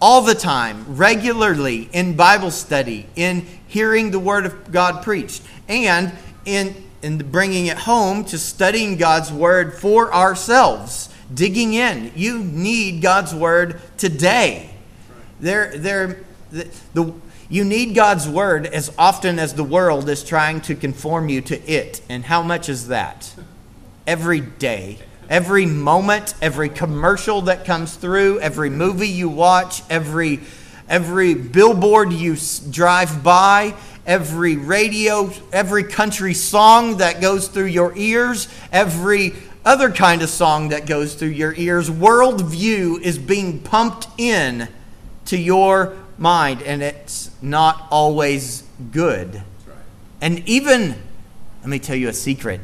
all 0.00 0.22
the 0.22 0.34
time, 0.34 0.84
regularly 0.96 1.88
in 1.92 2.16
Bible 2.16 2.50
study, 2.50 3.06
in 3.16 3.46
hearing 3.66 4.10
the 4.10 4.18
Word 4.18 4.46
of 4.46 4.70
God 4.70 5.02
preached, 5.02 5.42
and 5.68 6.12
in, 6.44 6.84
in 7.02 7.18
bringing 7.30 7.66
it 7.66 7.78
home 7.78 8.24
to 8.26 8.38
studying 8.38 8.96
God's 8.96 9.32
Word 9.32 9.74
for 9.74 10.12
ourselves 10.12 11.10
digging 11.32 11.74
in. 11.74 12.12
You 12.14 12.38
need 12.38 13.02
God's 13.02 13.34
word 13.34 13.80
today. 13.96 14.70
There, 15.40 15.76
there, 15.76 16.24
the, 16.50 16.68
the, 16.94 17.12
you 17.48 17.64
need 17.64 17.94
God's 17.94 18.28
word 18.28 18.66
as 18.66 18.92
often 18.98 19.38
as 19.38 19.54
the 19.54 19.64
world 19.64 20.08
is 20.08 20.24
trying 20.24 20.60
to 20.62 20.74
conform 20.74 21.28
you 21.28 21.40
to 21.42 21.60
it. 21.70 22.00
And 22.08 22.24
how 22.24 22.42
much 22.42 22.68
is 22.68 22.88
that? 22.88 23.34
Every 24.06 24.40
day. 24.40 24.98
Every 25.28 25.66
moment, 25.66 26.34
every 26.40 26.68
commercial 26.68 27.42
that 27.42 27.64
comes 27.64 27.96
through, 27.96 28.38
every 28.40 28.70
movie 28.70 29.08
you 29.08 29.28
watch, 29.28 29.82
every, 29.90 30.40
every 30.88 31.34
billboard 31.34 32.12
you 32.12 32.36
drive 32.70 33.24
by, 33.24 33.74
every 34.06 34.56
radio, 34.56 35.30
every 35.52 35.84
country 35.84 36.34
song 36.34 36.98
that 36.98 37.20
goes 37.20 37.48
through 37.48 37.66
your 37.66 37.92
ears, 37.96 38.48
every 38.72 39.34
other 39.64 39.90
kind 39.90 40.22
of 40.22 40.30
song 40.30 40.68
that 40.68 40.86
goes 40.86 41.14
through 41.14 41.28
your 41.28 41.52
ears. 41.54 41.90
Worldview 41.90 43.00
is 43.02 43.18
being 43.18 43.60
pumped 43.60 44.06
in 44.16 44.68
to 45.26 45.36
your 45.36 45.96
mind, 46.18 46.62
and 46.62 46.82
it's 46.82 47.30
not 47.42 47.86
always 47.90 48.62
good. 48.92 49.34
Right. 49.34 49.76
And 50.20 50.48
even, 50.48 50.94
let 51.60 51.68
me 51.68 51.78
tell 51.78 51.96
you 51.96 52.08
a 52.08 52.12
secret. 52.12 52.60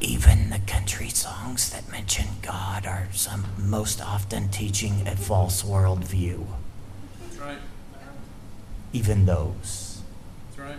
Even 0.00 0.50
the 0.50 0.60
country 0.60 1.08
songs 1.08 1.70
that 1.70 1.90
mention 1.90 2.26
God 2.42 2.86
are 2.86 3.08
some 3.12 3.46
most 3.58 4.00
often 4.00 4.50
teaching 4.50 5.06
a 5.06 5.16
false 5.16 5.62
worldview. 5.62 6.46
That's 7.22 7.38
right. 7.38 7.58
Even 8.92 9.24
those. 9.24 10.02
That's 10.48 10.58
right. 10.68 10.78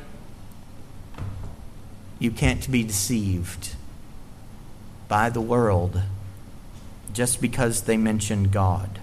You 2.19 2.31
can't 2.31 2.69
be 2.71 2.83
deceived 2.83 3.75
by 5.07 5.29
the 5.29 5.41
world 5.41 6.01
just 7.13 7.41
because 7.41 7.83
they 7.83 7.97
mention 7.97 8.49
God. 8.49 8.99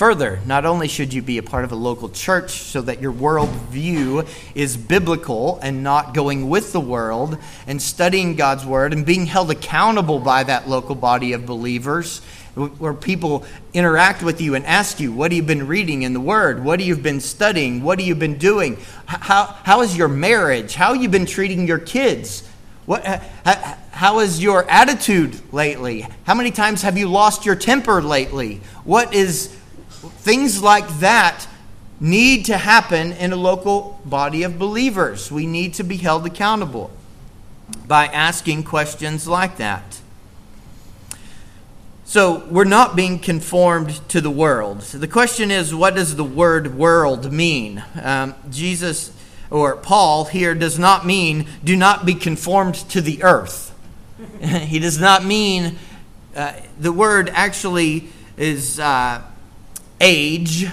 Further, 0.00 0.40
not 0.46 0.64
only 0.64 0.88
should 0.88 1.12
you 1.12 1.20
be 1.20 1.36
a 1.36 1.42
part 1.42 1.64
of 1.64 1.72
a 1.72 1.76
local 1.76 2.08
church 2.08 2.52
so 2.52 2.80
that 2.80 3.02
your 3.02 3.12
worldview 3.12 4.26
is 4.54 4.78
biblical 4.78 5.58
and 5.62 5.82
not 5.82 6.14
going 6.14 6.48
with 6.48 6.72
the 6.72 6.80
world 6.80 7.36
and 7.66 7.82
studying 7.82 8.34
God's 8.34 8.64
word 8.64 8.94
and 8.94 9.04
being 9.04 9.26
held 9.26 9.50
accountable 9.50 10.18
by 10.18 10.42
that 10.44 10.66
local 10.66 10.94
body 10.94 11.34
of 11.34 11.44
believers 11.44 12.22
where 12.68 12.94
people 12.94 13.44
interact 13.72 14.22
with 14.22 14.40
you 14.40 14.54
and 14.54 14.64
ask 14.66 15.00
you, 15.00 15.12
What 15.12 15.32
have 15.32 15.36
you 15.36 15.42
been 15.42 15.66
reading 15.66 16.02
in 16.02 16.12
the 16.12 16.20
Word? 16.20 16.64
What 16.64 16.80
have 16.80 16.86
you 16.86 16.96
been 16.96 17.20
studying? 17.20 17.82
What 17.82 17.98
have 17.98 18.06
you 18.06 18.14
been 18.14 18.38
doing? 18.38 18.78
How, 19.06 19.46
how 19.64 19.82
is 19.82 19.96
your 19.96 20.08
marriage? 20.08 20.74
How 20.74 20.94
have 20.94 21.02
you 21.02 21.08
been 21.08 21.26
treating 21.26 21.66
your 21.66 21.78
kids? 21.78 22.46
What, 22.86 23.04
how, 23.04 23.78
how 23.90 24.18
is 24.20 24.42
your 24.42 24.68
attitude 24.70 25.40
lately? 25.52 26.06
How 26.24 26.34
many 26.34 26.50
times 26.50 26.82
have 26.82 26.96
you 26.96 27.08
lost 27.08 27.44
your 27.44 27.56
temper 27.56 28.02
lately? 28.02 28.60
What 28.84 29.14
is 29.14 29.48
things 30.22 30.62
like 30.62 30.88
that 31.00 31.46
need 32.00 32.46
to 32.46 32.56
happen 32.56 33.12
in 33.12 33.32
a 33.32 33.36
local 33.36 34.00
body 34.04 34.42
of 34.42 34.58
believers. 34.58 35.30
We 35.30 35.46
need 35.46 35.74
to 35.74 35.84
be 35.84 35.98
held 35.98 36.26
accountable 36.26 36.90
by 37.86 38.06
asking 38.06 38.64
questions 38.64 39.28
like 39.28 39.58
that. 39.58 39.99
So, 42.10 42.44
we're 42.50 42.64
not 42.64 42.96
being 42.96 43.20
conformed 43.20 44.00
to 44.08 44.20
the 44.20 44.32
world. 44.32 44.82
So 44.82 44.98
the 44.98 45.06
question 45.06 45.52
is, 45.52 45.72
what 45.72 45.94
does 45.94 46.16
the 46.16 46.24
word 46.24 46.74
world 46.74 47.32
mean? 47.32 47.84
Um, 48.02 48.34
Jesus 48.50 49.12
or 49.48 49.76
Paul 49.76 50.24
here 50.24 50.56
does 50.56 50.76
not 50.76 51.06
mean 51.06 51.46
do 51.62 51.76
not 51.76 52.04
be 52.04 52.14
conformed 52.14 52.74
to 52.90 53.00
the 53.00 53.22
earth. 53.22 53.72
he 54.40 54.80
does 54.80 54.98
not 54.98 55.24
mean, 55.24 55.78
uh, 56.34 56.54
the 56.80 56.90
word 56.90 57.30
actually 57.32 58.08
is 58.36 58.80
uh, 58.80 59.22
age, 60.00 60.66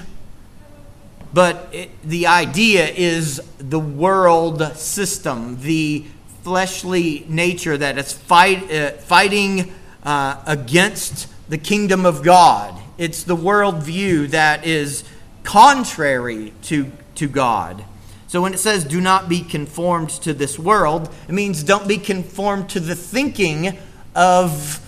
but 1.36 1.70
it, 1.72 1.92
the 2.04 2.26
idea 2.26 2.88
is 2.88 3.44
the 3.60 3.80
world 3.80 4.76
system, 4.76 5.62
the 5.62 6.04
fleshly 6.42 7.28
nature 7.30 7.78
that 7.78 8.00
is 8.00 8.12
fight, 8.12 8.72
uh, 8.72 8.94
fighting 8.94 9.72
uh, 10.08 10.42
against 10.48 11.28
the 11.50 11.58
kingdom 11.58 12.06
of 12.06 12.24
God. 12.24 12.82
It's 12.98 13.24
the 13.24 13.36
worldview 13.36 14.30
that 14.30 14.66
is 14.66 15.04
contrary 15.44 16.54
to, 16.64 16.90
to 17.16 17.28
God. 17.28 17.84
So 18.30 18.42
when 18.42 18.54
it 18.54 18.60
says 18.60 18.86
do 18.86 19.02
not 19.02 19.28
be 19.28 19.42
conformed 19.42 20.10
to 20.22 20.34
this 20.34 20.58
world, 20.58 21.14
it 21.28 21.34
means 21.34 21.62
don't 21.62 21.90
be 21.90 21.98
conformed 21.98 22.70
to 22.70 22.80
the 22.80 22.96
thinking 22.96 23.78
of 24.16 24.80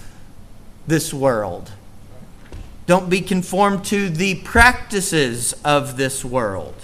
this 0.88 1.14
world. 1.14 1.70
Don't 2.86 3.10
be 3.10 3.20
conformed 3.20 3.84
to 3.86 4.10
the 4.10 4.36
practices 4.36 5.54
of 5.66 5.98
this 5.98 6.24
world. 6.24 6.76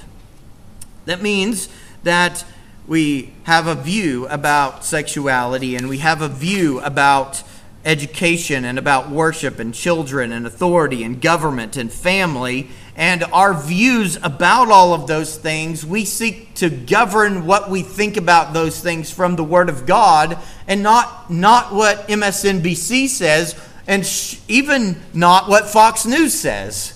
That 1.06 1.22
means 1.22 1.70
that 2.04 2.44
we 2.86 3.34
have 3.44 3.66
a 3.66 3.76
view 3.76 4.28
about 4.28 4.84
sexuality 4.84 5.78
and 5.78 5.88
we 5.88 6.00
have 6.00 6.22
a 6.22 6.28
view 6.28 6.82
about 6.82 7.42
education 7.86 8.66
and 8.66 8.80
about 8.80 9.10
worship 9.10 9.60
and 9.60 9.74
children 9.74 10.32
and 10.32 10.46
authority 10.46 11.04
and 11.04 11.22
government 11.22 11.78
and 11.78 11.92
family 11.92 12.68
and 12.96 13.24
our 13.26 13.54
views 13.54 14.18
about 14.24 14.72
all 14.72 14.94
of 14.94 15.06
those 15.06 15.38
things, 15.38 15.86
we 15.86 16.06
seek 16.06 16.54
to 16.56 16.70
govern 16.70 17.46
what 17.46 17.70
we 17.70 17.82
think 17.82 18.16
about 18.16 18.54
those 18.54 18.80
things 18.80 19.12
from 19.12 19.36
the 19.36 19.44
Word 19.44 19.68
of 19.68 19.86
God 19.86 20.38
and 20.66 20.82
not, 20.82 21.30
not 21.30 21.74
what 21.74 22.08
MSNBC 22.08 23.10
says 23.10 23.60
and 23.86 24.06
sh- 24.06 24.40
even 24.48 25.02
not 25.14 25.50
what 25.50 25.68
Fox 25.68 26.06
News 26.06 26.34
says, 26.34 26.94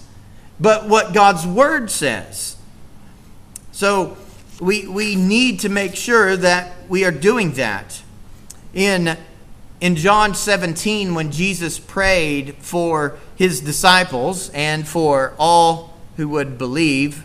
but 0.60 0.88
what 0.88 1.14
God's 1.14 1.46
Word 1.46 1.92
says. 1.92 2.56
So 3.74 4.18
we, 4.62 4.88
we 4.88 5.16
need 5.16 5.60
to 5.62 5.70
make 5.70 5.96
sure 5.96 6.38
that 6.38 6.90
we 6.90 7.04
are 7.04 7.12
doing 7.12 7.54
that. 7.54 8.02
In, 8.74 9.18
in 9.82 9.96
John 9.96 10.36
17, 10.36 11.16
when 11.16 11.32
Jesus 11.32 11.80
prayed 11.80 12.56
for 12.56 13.18
his 13.36 13.62
disciples 13.62 14.50
and 14.50 14.88
for 14.88 15.34
all 15.40 15.94
who 16.18 16.28
would 16.30 16.58
believe. 16.58 17.24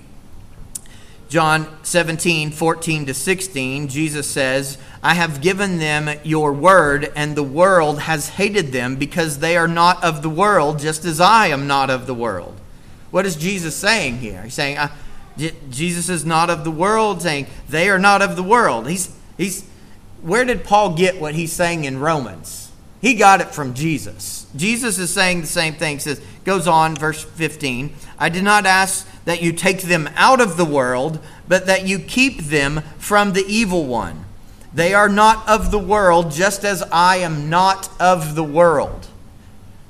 John 1.29 1.67
17, 1.83 2.53
14 2.53 3.07
to 3.07 3.15
16, 3.15 3.89
Jesus 3.89 4.31
says, 4.31 4.79
I 5.03 5.15
have 5.15 5.41
given 5.41 5.79
them 5.81 6.09
your 6.23 6.53
word, 6.53 7.13
and 7.17 7.35
the 7.35 7.43
world 7.43 8.01
has 8.01 8.29
hated 8.29 8.69
them 8.69 8.97
because 8.97 9.41
they 9.41 9.57
are 9.57 9.67
not 9.67 10.05
of 10.05 10.23
the 10.23 10.31
world, 10.31 10.79
just 10.79 11.05
as 11.05 11.21
I 11.21 11.49
am 11.49 11.67
not 11.67 11.91
of 11.91 12.07
the 12.07 12.15
world. 12.15 12.55
What 13.11 13.27
is 13.27 13.35
Jesus 13.35 13.75
saying 13.75 14.19
here? 14.19 14.43
He's 14.43 14.55
saying, 14.55 14.79
Jesus 15.71 16.09
is 16.09 16.25
not 16.25 16.51
of 16.51 16.63
the 16.63 16.71
world, 16.71 17.23
saying 17.23 17.49
they 17.69 17.91
are 17.91 17.99
not 17.99 18.23
of 18.23 18.37
the 18.37 18.43
world. 18.43 18.89
He's, 18.89 19.13
he's, 19.37 19.69
where 20.25 20.47
did 20.47 20.65
Paul 20.65 20.95
get 20.95 21.21
what 21.21 21.35
he's 21.35 21.53
saying 21.53 21.85
in 21.85 21.99
Romans? 21.99 22.73
He 23.03 23.13
got 23.13 23.43
it 23.43 23.49
from 23.49 23.75
Jesus. 23.75 24.47
Jesus 24.57 24.99
is 24.99 25.13
saying 25.13 25.43
the 25.43 25.47
same 25.47 25.75
thing. 25.75 25.99
Says, 25.99 26.19
goes 26.45 26.67
on, 26.67 26.97
verse 26.97 27.23
15 27.23 27.95
I 28.19 28.31
did 28.31 28.43
not 28.43 28.65
ask 28.65 29.07
that 29.27 29.43
you 29.43 29.53
take 29.53 29.83
them 29.83 30.09
out 30.17 30.41
of 30.41 30.57
the 30.57 30.65
world, 30.65 31.19
but 31.47 31.67
that 31.67 31.87
you 31.87 31.99
keep 31.99 32.39
them 32.39 32.81
from 32.97 33.35
the 33.35 33.45
evil 33.47 33.85
one. 33.85 34.25
They 34.73 34.95
are 34.95 35.11
not 35.11 35.47
of 35.47 35.71
the 35.71 35.79
world, 35.79 36.33
just 36.33 36.65
as 36.65 36.83
I 36.91 37.17
am 37.17 37.51
not 37.51 37.91
of 38.01 38.35
the 38.35 38.45
world. 38.45 39.07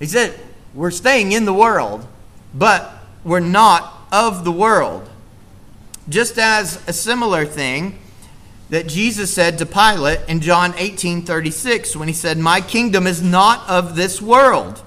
He 0.01 0.07
said, 0.07 0.37
We're 0.75 0.91
staying 0.91 1.31
in 1.31 1.45
the 1.45 1.55
world, 1.55 2.09
but 2.53 2.93
we're 3.23 3.39
not 3.39 4.09
of 4.11 4.43
the 4.43 4.53
world. 4.53 5.09
Just 6.09 6.39
as 6.39 6.83
a 6.89 6.93
similar 6.93 7.47
thing 7.47 8.01
that 8.75 8.89
Jesus 8.89 9.33
said 9.33 9.59
to 9.59 9.67
Pilate 9.67 10.19
in 10.27 10.41
John 10.41 10.75
18 10.77 11.23
36 11.23 11.95
when 11.95 12.09
he 12.09 12.15
said, 12.15 12.39
My 12.39 12.61
kingdom 12.61 13.07
is 13.07 13.23
not 13.23 13.69
of 13.69 13.95
this 13.95 14.21
world. 14.21 14.83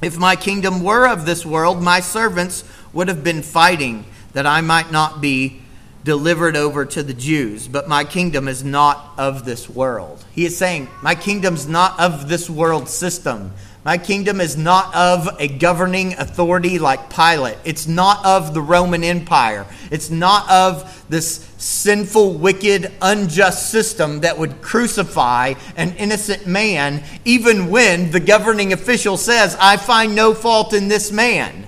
If 0.00 0.16
my 0.16 0.36
kingdom 0.36 0.84
were 0.84 1.08
of 1.08 1.26
this 1.26 1.44
world, 1.44 1.82
my 1.82 1.98
servants 1.98 2.62
would 2.92 3.08
have 3.08 3.24
been 3.24 3.42
fighting 3.42 4.04
that 4.32 4.46
I 4.46 4.60
might 4.60 4.92
not 4.92 5.20
be 5.20 5.60
delivered 6.04 6.54
over 6.54 6.84
to 6.84 7.02
the 7.02 7.12
Jews. 7.12 7.66
But 7.66 7.88
my 7.88 8.04
kingdom 8.04 8.46
is 8.46 8.62
not 8.62 9.12
of 9.18 9.44
this 9.44 9.68
world. 9.68 10.24
He 10.30 10.44
is 10.44 10.56
saying, 10.56 10.86
My 11.02 11.16
kingdom's 11.16 11.66
not 11.66 11.98
of 11.98 12.28
this 12.28 12.48
world 12.48 12.88
system. 12.88 13.50
My 13.82 13.96
kingdom 13.96 14.42
is 14.42 14.58
not 14.58 14.94
of 14.94 15.40
a 15.40 15.48
governing 15.48 16.12
authority 16.18 16.78
like 16.78 17.08
Pilate. 17.08 17.56
It's 17.64 17.86
not 17.86 18.22
of 18.26 18.52
the 18.52 18.60
Roman 18.60 19.02
Empire. 19.02 19.64
It's 19.90 20.10
not 20.10 20.50
of 20.50 21.06
this 21.08 21.50
sinful, 21.56 22.34
wicked, 22.34 22.92
unjust 23.00 23.70
system 23.70 24.20
that 24.20 24.38
would 24.38 24.60
crucify 24.60 25.54
an 25.76 25.94
innocent 25.96 26.46
man, 26.46 27.02
even 27.24 27.70
when 27.70 28.10
the 28.10 28.20
governing 28.20 28.74
official 28.74 29.16
says, 29.16 29.56
I 29.58 29.78
find 29.78 30.14
no 30.14 30.34
fault 30.34 30.74
in 30.74 30.88
this 30.88 31.10
man. 31.10 31.66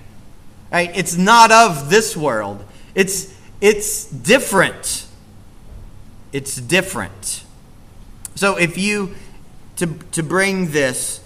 Right? 0.71 0.95
It's 0.95 1.17
not 1.17 1.51
of 1.51 1.89
this 1.89 2.15
world. 2.15 2.63
It's, 2.95 3.35
it's 3.63 4.05
different. 4.05 5.07
It's 6.31 6.57
different. 6.57 7.45
So 8.35 8.57
if 8.57 8.77
you, 8.77 9.15
to, 9.77 9.87
to 9.87 10.23
bring 10.23 10.73
this, 10.73 11.22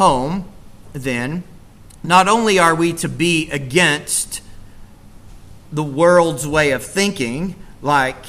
home, 0.00 0.50
then, 0.94 1.44
not 2.02 2.26
only 2.26 2.58
are 2.58 2.74
we 2.74 2.90
to 2.90 3.06
be 3.06 3.50
against 3.50 4.40
the 5.70 5.84
world's 5.84 6.48
way 6.48 6.70
of 6.70 6.82
thinking, 6.82 7.54
like, 7.82 8.24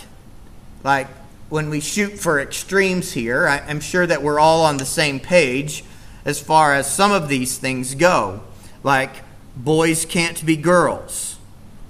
like 0.83 1.07
when 1.47 1.69
we 1.69 1.79
shoot 1.79 2.19
for 2.19 2.41
extremes 2.41 3.13
here, 3.13 3.47
I, 3.47 3.59
am 3.69 3.79
sure 3.79 4.05
that 4.05 4.21
we're 4.21 4.37
all 4.37 4.65
on 4.65 4.75
the 4.75 4.85
same 4.85 5.21
page 5.21 5.85
as 6.25 6.41
far 6.41 6.73
as 6.73 6.93
some 6.93 7.13
of 7.13 7.29
these 7.29 7.57
things 7.57 7.95
go, 7.95 8.43
like 8.83 9.21
boys 9.55 10.03
can't 10.03 10.45
be 10.45 10.57
girls, 10.57 11.37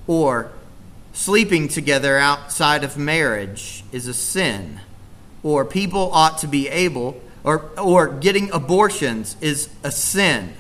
or 0.06 0.52
sleeping 1.12 1.68
together 1.68 2.20
outside 2.20 2.84
of 2.84 3.00
marriage 3.00 3.84
is 3.92 4.06
a 4.06 4.14
sin, 4.14 4.80
or 5.42 5.66
people 5.66 6.12
ought 6.14 6.38
to 6.38 6.48
be 6.48 6.70
able 6.70 7.20
or, 7.44 7.72
or 7.80 8.08
getting 8.08 8.52
abortions 8.52 9.36
is 9.42 9.70
a 9.84 9.92
sin, 9.92 10.54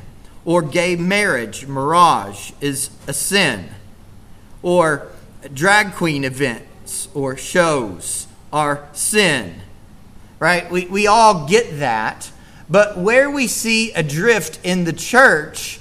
or 0.45 0.61
gay 0.61 0.95
marriage, 0.95 1.67
mirage, 1.67 2.51
is 2.59 2.89
a 3.07 3.13
sin, 3.13 3.69
or 4.61 5.07
drag 5.53 5.93
queen 5.93 6.23
events 6.23 7.07
or 7.13 7.37
shows 7.37 8.27
are 8.51 8.87
sin. 8.93 9.61
Right? 10.39 10.69
We, 10.71 10.85
we 10.87 11.07
all 11.07 11.47
get 11.47 11.79
that. 11.79 12.31
But 12.69 12.97
where 12.97 13.29
we 13.29 13.47
see 13.47 13.91
a 13.91 14.01
drift 14.01 14.59
in 14.63 14.85
the 14.85 14.93
church, 14.93 15.79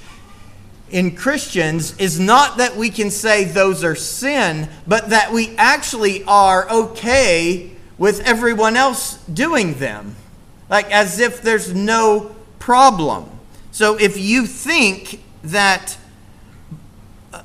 in 0.91 1.15
Christians, 1.15 1.97
is 1.99 2.19
not 2.19 2.59
that 2.59 2.77
we 2.77 2.91
can 2.91 3.11
say 3.11 3.45
those 3.45 3.85
are 3.85 3.95
sin, 3.95 4.69
but 4.87 5.11
that 5.11 5.33
we 5.33 5.57
actually 5.57 6.25
are 6.25 6.69
okay 6.69 7.71
with 7.97 8.21
everyone 8.27 8.77
else 8.77 9.19
doing 9.27 9.75
them. 9.75 10.17
Like 10.71 10.91
as 10.93 11.19
if 11.19 11.43
there's 11.43 11.75
no 11.75 12.35
problem. 12.61 13.29
So 13.73 13.97
if 13.97 14.17
you 14.17 14.47
think 14.47 15.21
that 15.43 15.99
uh, 17.33 17.43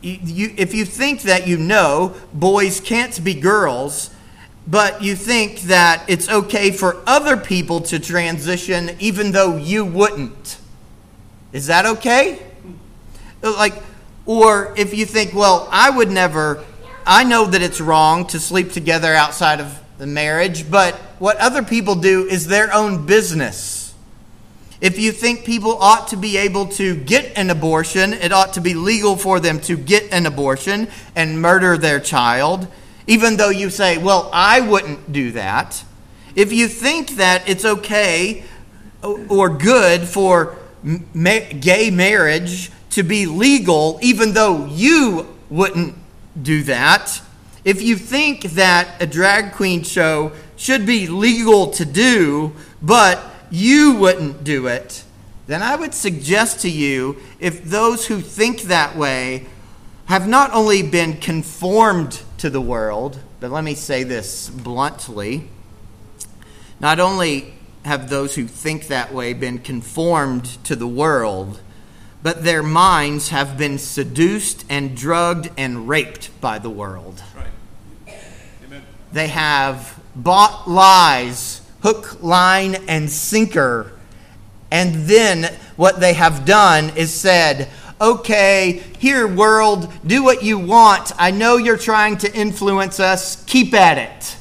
you, 0.00 0.18
you, 0.22 0.54
if 0.56 0.74
you 0.74 0.84
think 0.84 1.22
that 1.22 1.46
you 1.46 1.58
know 1.58 2.16
boys 2.32 2.80
can't 2.80 3.22
be 3.22 3.34
girls, 3.34 4.10
but 4.66 5.02
you 5.02 5.14
think 5.14 5.60
that 5.62 6.04
it's 6.08 6.28
okay 6.28 6.70
for 6.70 7.02
other 7.06 7.36
people 7.36 7.80
to 7.80 7.98
transition 7.98 8.96
even 8.98 9.32
though 9.32 9.56
you 9.56 9.84
wouldn't, 9.84 10.58
is 11.52 11.66
that 11.66 11.86
okay? 11.86 12.42
Like, 13.42 13.74
or 14.26 14.74
if 14.76 14.92
you 14.94 15.06
think, 15.06 15.34
well, 15.34 15.68
I 15.70 15.88
would 15.88 16.10
never, 16.10 16.64
I 17.06 17.24
know 17.24 17.46
that 17.46 17.62
it's 17.62 17.80
wrong 17.80 18.26
to 18.28 18.38
sleep 18.38 18.72
together 18.72 19.14
outside 19.14 19.60
of 19.60 19.80
the 19.96 20.06
marriage, 20.06 20.70
but 20.70 21.00
what 21.18 21.36
other 21.38 21.62
people 21.62 21.94
do 21.94 22.26
is 22.26 22.46
their 22.46 22.72
own 22.72 23.06
business. 23.06 23.94
If 24.80 24.98
you 24.98 25.10
think 25.10 25.44
people 25.44 25.76
ought 25.78 26.08
to 26.08 26.16
be 26.16 26.36
able 26.36 26.66
to 26.68 26.94
get 26.94 27.36
an 27.36 27.50
abortion, 27.50 28.12
it 28.12 28.32
ought 28.32 28.52
to 28.52 28.60
be 28.60 28.74
legal 28.74 29.16
for 29.16 29.40
them 29.40 29.60
to 29.62 29.76
get 29.76 30.12
an 30.12 30.24
abortion 30.24 30.88
and 31.16 31.42
murder 31.42 31.76
their 31.76 31.98
child, 31.98 32.68
even 33.08 33.36
though 33.36 33.48
you 33.48 33.70
say, 33.70 33.98
well, 33.98 34.30
I 34.32 34.60
wouldn't 34.60 35.12
do 35.12 35.32
that. 35.32 35.84
If 36.36 36.52
you 36.52 36.68
think 36.68 37.16
that 37.16 37.48
it's 37.48 37.64
okay 37.64 38.44
or 39.02 39.48
good 39.48 40.06
for 40.06 40.56
ma- 40.82 41.40
gay 41.58 41.90
marriage 41.90 42.70
to 42.90 43.02
be 43.02 43.26
legal, 43.26 43.98
even 44.00 44.34
though 44.34 44.66
you 44.66 45.26
wouldn't 45.50 45.96
do 46.40 46.62
that, 46.64 47.20
if 47.64 47.82
you 47.82 47.96
think 47.96 48.42
that 48.52 49.02
a 49.02 49.06
drag 49.06 49.54
queen 49.54 49.82
show 49.82 50.32
should 50.58 50.84
be 50.84 51.06
legal 51.06 51.70
to 51.70 51.86
do, 51.86 52.52
but 52.82 53.22
you 53.50 53.94
wouldn't 53.94 54.44
do 54.44 54.66
it, 54.66 55.04
then 55.46 55.62
I 55.62 55.76
would 55.76 55.94
suggest 55.94 56.60
to 56.60 56.70
you 56.70 57.16
if 57.40 57.64
those 57.64 58.06
who 58.06 58.20
think 58.20 58.62
that 58.62 58.96
way 58.96 59.46
have 60.06 60.28
not 60.28 60.52
only 60.52 60.82
been 60.82 61.16
conformed 61.16 62.20
to 62.36 62.50
the 62.50 62.60
world, 62.60 63.18
but 63.40 63.50
let 63.50 63.64
me 63.64 63.74
say 63.74 64.02
this 64.02 64.50
bluntly 64.50 65.48
not 66.80 67.00
only 67.00 67.54
have 67.84 68.08
those 68.08 68.34
who 68.34 68.46
think 68.46 68.88
that 68.88 69.12
way 69.12 69.32
been 69.32 69.58
conformed 69.58 70.44
to 70.64 70.76
the 70.76 70.86
world, 70.86 71.60
but 72.22 72.44
their 72.44 72.62
minds 72.62 73.30
have 73.30 73.56
been 73.56 73.78
seduced 73.78 74.64
and 74.68 74.96
drugged 74.96 75.50
and 75.56 75.88
raped 75.88 76.40
by 76.40 76.58
the 76.58 76.70
world. 76.70 77.22
Right. 77.36 78.16
Amen. 78.64 78.82
They 79.12 79.28
have 79.28 79.97
bought 80.18 80.68
lies, 80.68 81.62
hook, 81.82 82.22
line, 82.22 82.74
and 82.88 83.08
sinker. 83.08 83.92
And 84.70 85.06
then 85.06 85.54
what 85.76 86.00
they 86.00 86.12
have 86.12 86.44
done 86.44 86.90
is 86.96 87.12
said, 87.12 87.68
okay, 88.00 88.82
here, 88.98 89.26
world, 89.26 89.90
do 90.06 90.22
what 90.22 90.42
you 90.42 90.58
want. 90.58 91.12
I 91.18 91.30
know 91.30 91.56
you're 91.56 91.78
trying 91.78 92.18
to 92.18 92.34
influence 92.34 93.00
us. 93.00 93.42
Keep 93.44 93.74
at 93.74 93.98
it. 93.98 94.36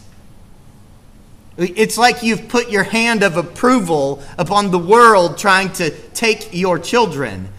It's 1.58 1.98
like 1.98 2.22
you've 2.22 2.50
put 2.50 2.70
your 2.70 2.84
hand 2.84 3.24
of 3.24 3.36
approval 3.36 4.22
upon 4.38 4.70
the 4.70 4.78
world 4.78 5.40
trying 5.40 5.72
to 5.74 5.90
take 6.12 6.50
your 6.54 6.78
children. 6.78 7.50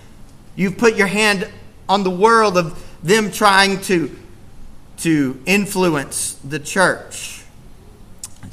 You've 0.55 0.79
put 0.79 0.95
your 0.95 1.09
hand 1.09 1.49
on 1.89 2.05
the 2.05 2.11
world 2.11 2.57
of 2.57 2.85
them 3.03 3.33
trying 3.33 3.81
to, 3.83 4.17
to 4.99 5.41
influence 5.47 6.35
the 6.45 6.61
church. 6.61 7.38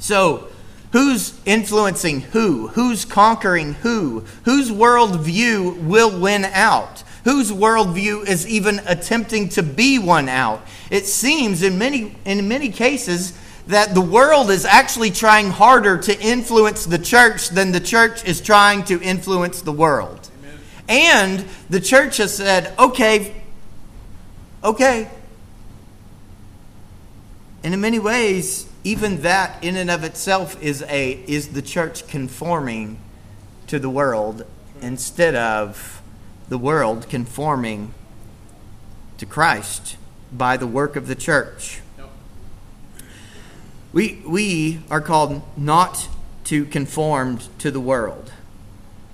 So, 0.06 0.46
who's 0.92 1.36
influencing 1.44 2.20
who? 2.20 2.68
Who's 2.68 3.04
conquering 3.04 3.74
who? 3.74 4.20
Whose 4.44 4.70
worldview 4.70 5.82
will 5.82 6.20
win 6.20 6.44
out? 6.44 7.02
Whose 7.24 7.50
worldview 7.50 8.24
is 8.24 8.46
even 8.46 8.80
attempting 8.86 9.48
to 9.48 9.64
be 9.64 9.98
one 9.98 10.28
out? 10.28 10.64
It 10.92 11.06
seems 11.06 11.64
in 11.64 11.76
many, 11.76 12.14
in 12.24 12.46
many 12.46 12.68
cases 12.68 13.36
that 13.66 13.94
the 13.94 14.00
world 14.00 14.48
is 14.50 14.64
actually 14.64 15.10
trying 15.10 15.50
harder 15.50 15.98
to 15.98 16.20
influence 16.20 16.86
the 16.86 17.00
church 17.00 17.48
than 17.48 17.72
the 17.72 17.80
church 17.80 18.24
is 18.24 18.40
trying 18.40 18.84
to 18.84 19.02
influence 19.02 19.62
the 19.62 19.72
world. 19.72 20.30
And 20.88 21.44
the 21.68 21.80
church 21.80 22.18
has 22.18 22.32
said, 22.32 22.72
okay, 22.78 23.34
okay. 24.62 25.10
And 27.64 27.74
in 27.74 27.80
many 27.80 27.98
ways, 27.98 28.68
even 28.86 29.22
that 29.22 29.64
in 29.64 29.74
and 29.74 29.90
of 29.90 30.04
itself 30.04 30.62
is 30.62 30.80
a 30.88 31.20
is 31.26 31.48
the 31.48 31.60
church 31.60 32.06
conforming 32.06 33.00
to 33.66 33.80
the 33.80 33.90
world 33.90 34.46
instead 34.80 35.34
of 35.34 36.00
the 36.48 36.56
world 36.56 37.08
conforming 37.08 37.92
to 39.18 39.26
Christ 39.26 39.96
by 40.32 40.56
the 40.56 40.68
work 40.68 40.94
of 40.94 41.08
the 41.08 41.16
church. 41.16 41.80
We, 43.92 44.22
we 44.24 44.80
are 44.88 45.00
called 45.00 45.42
not 45.56 46.08
to 46.44 46.64
conform 46.66 47.40
to 47.58 47.72
the 47.72 47.80
world. 47.80 48.30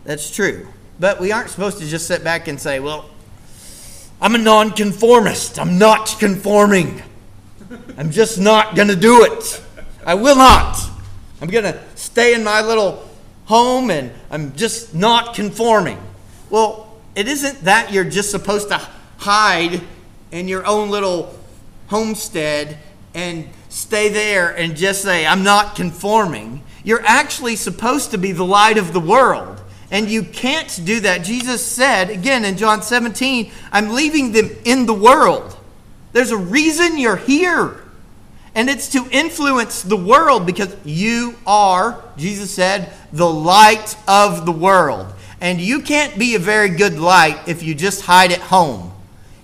That's 0.05 0.31
true. 0.31 0.69
But 1.01 1.19
we 1.19 1.33
aren't 1.33 1.49
supposed 1.49 1.79
to 1.79 1.87
just 1.87 2.07
sit 2.07 2.23
back 2.23 2.47
and 2.47 2.61
say, 2.61 2.79
well, 2.79 3.09
I'm 4.21 4.35
a 4.35 4.39
nonconformist. 4.39 5.59
I'm 5.59 5.79
not 5.79 6.17
conforming. 6.19 7.03
I'm 7.97 8.11
just 8.11 8.39
not 8.39 8.75
going 8.75 8.89
to 8.89 8.97
do 8.97 9.25
it. 9.25 9.63
I 10.05 10.15
will 10.15 10.37
not. 10.37 10.79
I'm 11.41 11.49
going 11.49 11.65
to 11.65 11.81
stay 11.95 12.35
in 12.35 12.45
my 12.45 12.63
little 12.63 13.09
home 13.47 13.91
and 13.91 14.13
I'm 14.31 14.55
just 14.55 14.95
not 14.95 15.35
conforming. 15.35 15.99
Well, 16.51 17.01
it 17.15 17.29
isn't 17.29 17.65
that 17.65 17.93
you're 17.93 18.05
just 18.05 18.31
supposed 18.31 18.69
to 18.69 18.81
hide 19.19 19.81
in 20.31 20.49
your 20.49 20.67
own 20.67 20.91
little 20.91 21.39
homestead 21.89 22.79
and 23.15 23.49
stay 23.69 24.09
there 24.09 24.51
and 24.51 24.77
just 24.77 25.03
say, 25.03 25.27
I'm 25.27 25.43
not 25.43 25.77
conforming. 25.77 26.63
You're 26.85 27.05
actually 27.05 27.57
supposed 27.57 28.13
to 28.13 28.19
be 28.19 28.33
the 28.33 28.45
light 28.45 28.79
of 28.79 28.93
the 28.93 29.01
world. 29.01 29.61
And 29.91 30.11
you 30.11 30.23
can't 30.23 30.81
do 30.85 31.01
that. 31.01 31.19
Jesus 31.19 31.65
said, 31.65 32.09
again 32.09 32.47
in 32.47 32.57
John 32.57 32.83
17, 32.83 33.53
I'm 33.71 33.91
leaving 33.91 34.33
them 34.33 34.51
in 34.65 34.87
the 34.87 34.95
world. 34.95 35.57
There's 36.13 36.31
a 36.31 36.37
reason 36.37 36.99
you're 36.99 37.17
here. 37.17 37.79
And 38.55 38.69
it's 38.69 38.91
to 38.91 39.09
influence 39.11 39.83
the 39.83 39.97
world 39.97 40.45
because 40.45 40.77
you 40.85 41.37
are, 41.47 42.03
Jesus 42.19 42.53
said, 42.53 42.93
the 43.13 43.29
light 43.29 43.97
of 44.07 44.45
the 44.45 44.53
world. 44.53 45.07
And 45.41 45.61
you 45.61 45.81
can't 45.81 46.19
be 46.19 46.35
a 46.35 46.39
very 46.39 46.69
good 46.69 46.99
light 46.99 47.49
if 47.49 47.63
you 47.63 47.75
just 47.75 48.03
hide 48.03 48.31
at 48.31 48.41
home. 48.41 48.93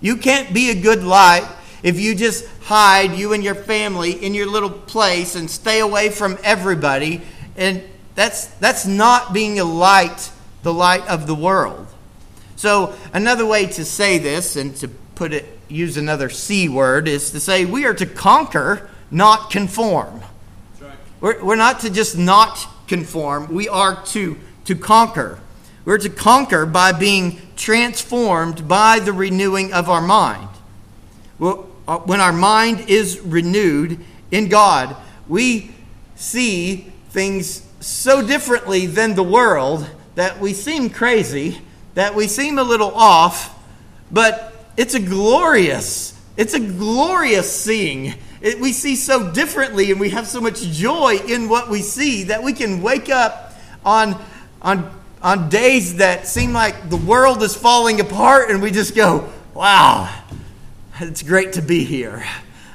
You 0.01 0.17
can't 0.17 0.53
be 0.53 0.71
a 0.71 0.81
good 0.81 1.03
light 1.03 1.49
if 1.83 1.99
you 1.99 2.15
just 2.15 2.47
hide, 2.63 3.13
you 3.13 3.33
and 3.33 3.43
your 3.43 3.55
family, 3.55 4.13
in 4.13 4.35
your 4.35 4.47
little 4.47 4.71
place 4.71 5.35
and 5.35 5.51
stay 5.51 5.81
away 5.81 6.11
from 6.11 6.39
everybody. 6.45 7.23
And 7.57 7.83
that's, 8.15 8.47
that's 8.47 8.87
not 8.87 9.33
being 9.33 9.59
a 9.59 9.65
light, 9.65 10.31
the 10.63 10.73
light 10.73 11.07
of 11.09 11.27
the 11.27 11.35
world. 11.35 11.87
So, 12.57 12.95
another 13.13 13.47
way 13.47 13.67
to 13.67 13.85
say 13.85 14.19
this 14.19 14.57
and 14.57 14.75
to 14.77 14.89
put 14.89 15.33
it, 15.33 15.58
use 15.69 15.97
another 15.97 16.31
C 16.31 16.69
word, 16.69 17.09
is 17.09 17.31
to 17.31 17.41
say 17.41 17.65
we 17.65 17.85
are 17.85 17.95
to 17.95 18.07
conquer, 18.07 18.89
not 19.11 19.51
conform. 19.51 20.23
Right. 20.81 20.93
We're, 21.21 21.45
we're 21.45 21.57
not 21.57 21.81
to 21.81 21.91
just 21.91 22.17
not 22.17 22.67
conform, 22.87 23.53
we 23.53 23.69
are 23.69 24.03
to, 24.07 24.39
to 24.65 24.75
conquer. 24.75 25.39
We're 25.85 25.99
to 25.99 26.11
conquer 26.11 26.67
by 26.67 26.93
being 26.93 27.41
transformed 27.57 28.69
by 28.69 28.99
the 28.99 29.13
renewing 29.13 29.73
of 29.73 29.89
our 29.89 30.01
mind. 30.01 30.49
Well, 31.39 31.69
uh, 31.87 31.99
when 31.99 32.21
our 32.21 32.33
mind 32.33 32.89
is 32.89 33.21
renewed 33.21 33.99
in 34.31 34.49
God, 34.49 34.97
we 35.29 35.71
see 36.17 36.93
things 37.11 37.67
so 37.81 38.27
differently 38.27 38.87
than 38.87 39.15
the 39.15 39.23
world 39.23 39.89
that 40.15 40.41
we 40.41 40.53
seem 40.53 40.91
crazy, 40.91 41.61
that 41.95 42.15
we 42.15 42.27
seem 42.27 42.59
a 42.59 42.63
little 42.63 42.93
off, 42.95 43.57
but 44.11 44.58
it's 44.79 44.95
a 44.95 45.01
glorious, 45.01 46.17
it's 46.37 46.55
a 46.55 46.61
glorious 46.61 47.53
seeing. 47.53 48.15
It, 48.41 48.61
we 48.61 48.73
see 48.73 48.95
so 48.95 49.33
differently 49.33 49.91
and 49.91 49.99
we 49.99 50.11
have 50.11 50.29
so 50.29 50.41
much 50.41 50.63
joy 50.63 51.19
in 51.27 51.49
what 51.49 51.69
we 51.69 51.83
see 51.83 52.23
that 52.25 52.45
we 52.45 52.53
can 52.53 52.81
wake 52.81 53.11
up 53.11 53.55
on, 53.85 54.15
on, 54.63 54.89
on 55.21 55.49
days 55.49 55.97
that 55.97 56.29
seem 56.29 56.53
like 56.53 56.91
the 56.91 56.97
world 56.97 57.43
is 57.43 57.57
falling 57.57 57.99
apart, 57.99 58.51
and 58.51 58.63
we 58.63 58.71
just 58.71 58.95
go, 58.95 59.29
wow, 59.53 60.15
it's 61.01 61.25
great 61.25 61.55
to 61.55 61.63
be 61.63 61.83
here. 61.83 62.25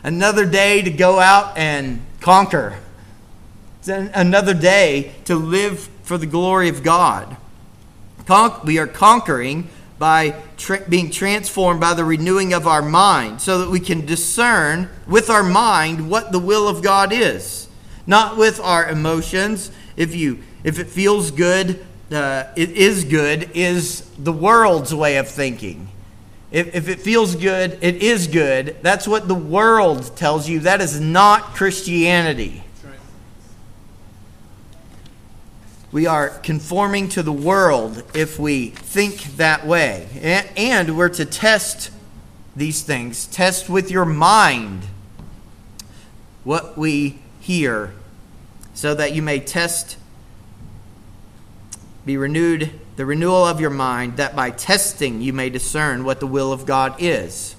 Another 0.04 0.46
day 0.46 0.82
to 0.82 0.92
go 0.92 1.22
out 1.22 1.58
and 1.58 2.02
conquer. 2.20 2.78
It's 3.80 3.88
another 3.88 4.54
day 4.54 5.13
to 5.24 5.36
live 5.36 5.88
for 6.04 6.18
the 6.18 6.26
glory 6.26 6.68
of 6.68 6.84
God. 6.84 7.38
Con- 8.26 8.60
we 8.66 8.78
are 8.78 8.88
conquering 8.88 9.70
by 9.99 10.36
tra- 10.58 10.88
being 10.88 11.10
transformed 11.10 11.79
by 11.79 11.93
the 11.93 12.03
renewing 12.03 12.53
of 12.53 12.67
our 12.67 12.82
mind 12.82 13.41
so 13.41 13.60
that 13.60 13.69
we 13.69 13.79
can 13.79 14.06
discern 14.06 14.89
with 15.08 15.29
our 15.29 15.43
mind 15.43 16.10
what 16.10 16.32
the 16.32 16.39
will 16.39 16.67
of 16.67 16.82
God 16.82 17.13
is, 17.13 17.67
not 18.06 18.38
with 18.38 18.60
our 18.60 18.89
emotions. 18.89 19.71
If 19.95 20.15
you 20.15 20.39
if 20.63 20.79
it 20.79 20.88
feels 20.88 21.32
good, 21.32 21.86
uh, 22.12 22.45
it 22.56 22.71
is 22.71 23.03
good 23.03 23.49
is 23.53 24.01
the 24.17 24.32
world's 24.32 24.93
way 24.93 25.17
of 25.17 25.27
thinking. 25.27 25.89
If, 26.51 26.75
if 26.75 26.88
it 26.88 26.99
feels 26.99 27.36
good, 27.36 27.79
it 27.82 28.03
is 28.03 28.27
good. 28.27 28.77
That's 28.82 29.08
what 29.08 29.27
the 29.27 29.36
world 29.36 30.15
tells 30.15 30.47
you. 30.47 30.60
That 30.62 30.82
is 30.82 30.99
not 30.99 31.56
Christianity. 31.56 32.62
We 35.93 36.08
are 36.08 36.29
conforming 36.39 37.08
to 37.08 37.21
the 37.21 37.32
world 37.32 38.01
if 38.15 38.39
we 38.39 38.69
think 38.69 39.21
that 39.38 39.63
way. 39.65 40.08
And 40.58 40.97
we're 40.97 41.10
to 41.10 41.23
test 41.23 41.91
these 42.56 42.82
things, 42.82 43.27
test 43.27 43.69
with 43.69 43.91
your 43.91 44.03
mind 44.03 44.88
what 46.43 46.77
we 46.79 47.19
hear, 47.39 47.93
so 48.73 48.95
that 48.95 49.13
you 49.13 49.21
may 49.21 49.39
test, 49.39 49.97
be 52.08 52.17
renewed, 52.17 52.71
the 52.95 53.06
renewal 53.06 53.45
of 53.45 53.62
your 53.62 53.69
mind, 53.69 54.17
that 54.17 54.36
by 54.36 54.49
testing 54.49 55.21
you 55.21 55.32
may 55.32 55.51
discern 55.51 56.03
what 56.03 56.19
the 56.19 56.27
will 56.27 56.51
of 56.51 56.65
God 56.65 56.95
is. 56.97 57.56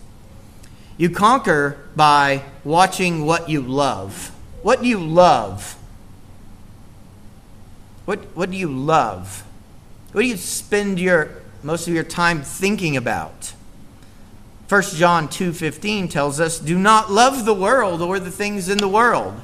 You 0.97 1.09
conquer 1.09 1.89
by 1.95 2.43
watching 2.65 3.27
what 3.27 3.49
you 3.49 3.61
love. 3.63 4.33
What 4.63 4.85
you 4.85 4.99
love 4.99 5.77
what, 8.05 8.21
what 8.35 8.51
do 8.51 8.57
you 8.57 8.69
love? 8.69 9.45
What 10.13 10.23
do 10.23 10.27
you 10.27 10.37
spend 10.37 11.01
your, 11.01 11.31
most 11.63 11.89
of 11.89 11.95
your 11.95 12.05
time 12.05 12.43
thinking 12.43 12.97
about? 12.97 13.55
1 14.69 14.83
John 14.97 15.29
2:15 15.29 16.09
tells 16.09 16.41
us, 16.41 16.59
"Do 16.59 16.79
not 16.79 17.13
love 17.13 17.45
the 17.45 17.55
world 17.55 18.01
or 18.01 18.19
the 18.19 18.31
things 18.31 18.69
in 18.69 18.79
the 18.79 18.89
world. 18.89 19.35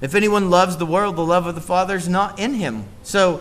If 0.00 0.14
anyone 0.14 0.50
loves 0.50 0.76
the 0.76 0.86
world, 0.86 1.16
the 1.16 1.24
love 1.24 1.46
of 1.46 1.54
the 1.54 1.60
Father 1.60 1.96
is 1.96 2.08
not 2.08 2.38
in 2.38 2.54
him." 2.54 2.84
So, 3.02 3.40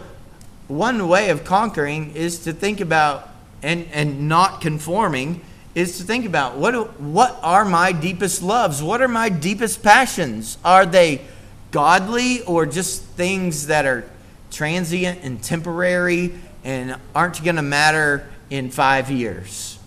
one 0.67 1.08
way 1.08 1.30
of 1.30 1.43
conquering 1.43 2.12
is 2.15 2.39
to 2.39 2.53
think 2.53 2.80
about 2.80 3.30
and 3.62 3.88
and 3.91 4.30
not 4.30 4.62
conforming 4.62 5.41
is 5.75 5.97
to 5.97 6.03
think 6.03 6.25
about 6.25 6.58
what 6.58 6.99
what 6.99 7.38
are 7.43 7.65
my 7.65 7.91
deepest 7.91 8.41
loves? 8.41 8.82
What 8.82 9.01
are 9.01 9.08
my 9.10 9.27
deepest 9.27 9.84
passions? 9.84 10.58
Are 10.63 10.86
they 10.86 11.21
godly 11.71 12.41
or 12.43 12.65
just 12.65 13.03
things 13.03 13.67
that 13.67 13.86
are 13.86 14.06
transient 14.51 15.19
and 15.23 15.41
temporary 15.43 16.33
and 16.63 16.97
aren't 17.15 17.43
going 17.43 17.55
to 17.55 17.62
matter 17.62 18.27
in 18.49 18.69
five 18.69 19.10
years? 19.12 19.79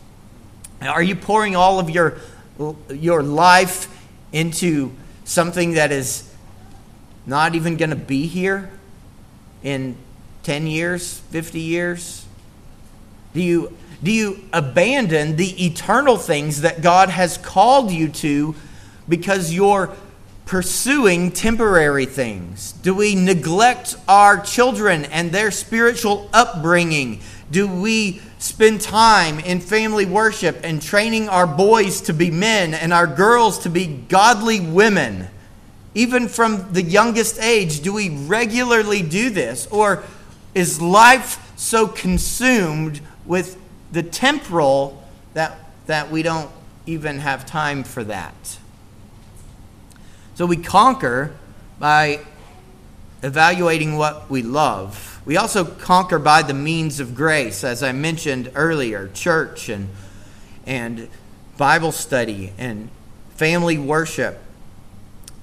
Are 0.80 1.02
you 1.02 1.14
pouring 1.14 1.56
all 1.56 1.78
of 1.78 1.90
your, 1.90 2.18
your 2.88 3.22
life 3.22 3.88
into 4.32 4.92
something 5.24 5.74
that 5.74 5.92
is 5.92 6.32
not 7.26 7.54
even 7.54 7.76
going 7.76 7.90
to 7.90 7.96
be 7.96 8.26
here 8.26 8.70
in 9.62 9.96
10 10.42 10.66
years, 10.66 11.18
50 11.18 11.60
years? 11.60 12.26
Do 13.34 13.42
you, 13.42 13.76
do 14.02 14.10
you 14.10 14.40
abandon 14.52 15.36
the 15.36 15.66
eternal 15.66 16.16
things 16.16 16.62
that 16.62 16.80
God 16.80 17.10
has 17.10 17.36
called 17.36 17.90
you 17.90 18.08
to 18.08 18.54
because 19.08 19.52
you're 19.52 19.94
pursuing 20.50 21.30
temporary 21.30 22.06
things? 22.06 22.72
Do 22.72 22.92
we 22.92 23.14
neglect 23.14 23.94
our 24.08 24.40
children 24.40 25.04
and 25.04 25.30
their 25.30 25.52
spiritual 25.52 26.28
upbringing? 26.32 27.20
Do 27.52 27.68
we 27.68 28.20
spend 28.40 28.80
time 28.80 29.38
in 29.38 29.60
family 29.60 30.06
worship 30.06 30.58
and 30.64 30.82
training 30.82 31.28
our 31.28 31.46
boys 31.46 32.00
to 32.00 32.12
be 32.12 32.32
men 32.32 32.74
and 32.74 32.92
our 32.92 33.06
girls 33.06 33.60
to 33.60 33.70
be 33.70 33.86
godly 33.86 34.58
women? 34.58 35.28
Even 35.94 36.26
from 36.26 36.72
the 36.72 36.82
youngest 36.82 37.40
age, 37.40 37.82
do 37.82 37.92
we 37.92 38.08
regularly 38.08 39.02
do 39.02 39.30
this? 39.30 39.68
Or 39.68 40.02
is 40.52 40.82
life 40.82 41.52
so 41.56 41.86
consumed 41.86 43.00
with 43.24 43.56
the 43.92 44.02
temporal 44.02 45.00
that, 45.34 45.56
that 45.86 46.10
we 46.10 46.24
don't 46.24 46.50
even 46.86 47.20
have 47.20 47.46
time 47.46 47.84
for 47.84 48.02
that? 48.02 48.58
So 50.40 50.46
we 50.46 50.56
conquer 50.56 51.34
by 51.78 52.20
evaluating 53.22 53.98
what 53.98 54.30
we 54.30 54.40
love. 54.40 55.20
We 55.26 55.36
also 55.36 55.66
conquer 55.66 56.18
by 56.18 56.40
the 56.40 56.54
means 56.54 56.98
of 56.98 57.14
grace, 57.14 57.62
as 57.62 57.82
I 57.82 57.92
mentioned 57.92 58.50
earlier 58.54 59.08
church 59.08 59.68
and, 59.68 59.90
and 60.64 61.10
Bible 61.58 61.92
study 61.92 62.54
and 62.56 62.88
family 63.36 63.76
worship. 63.76 64.38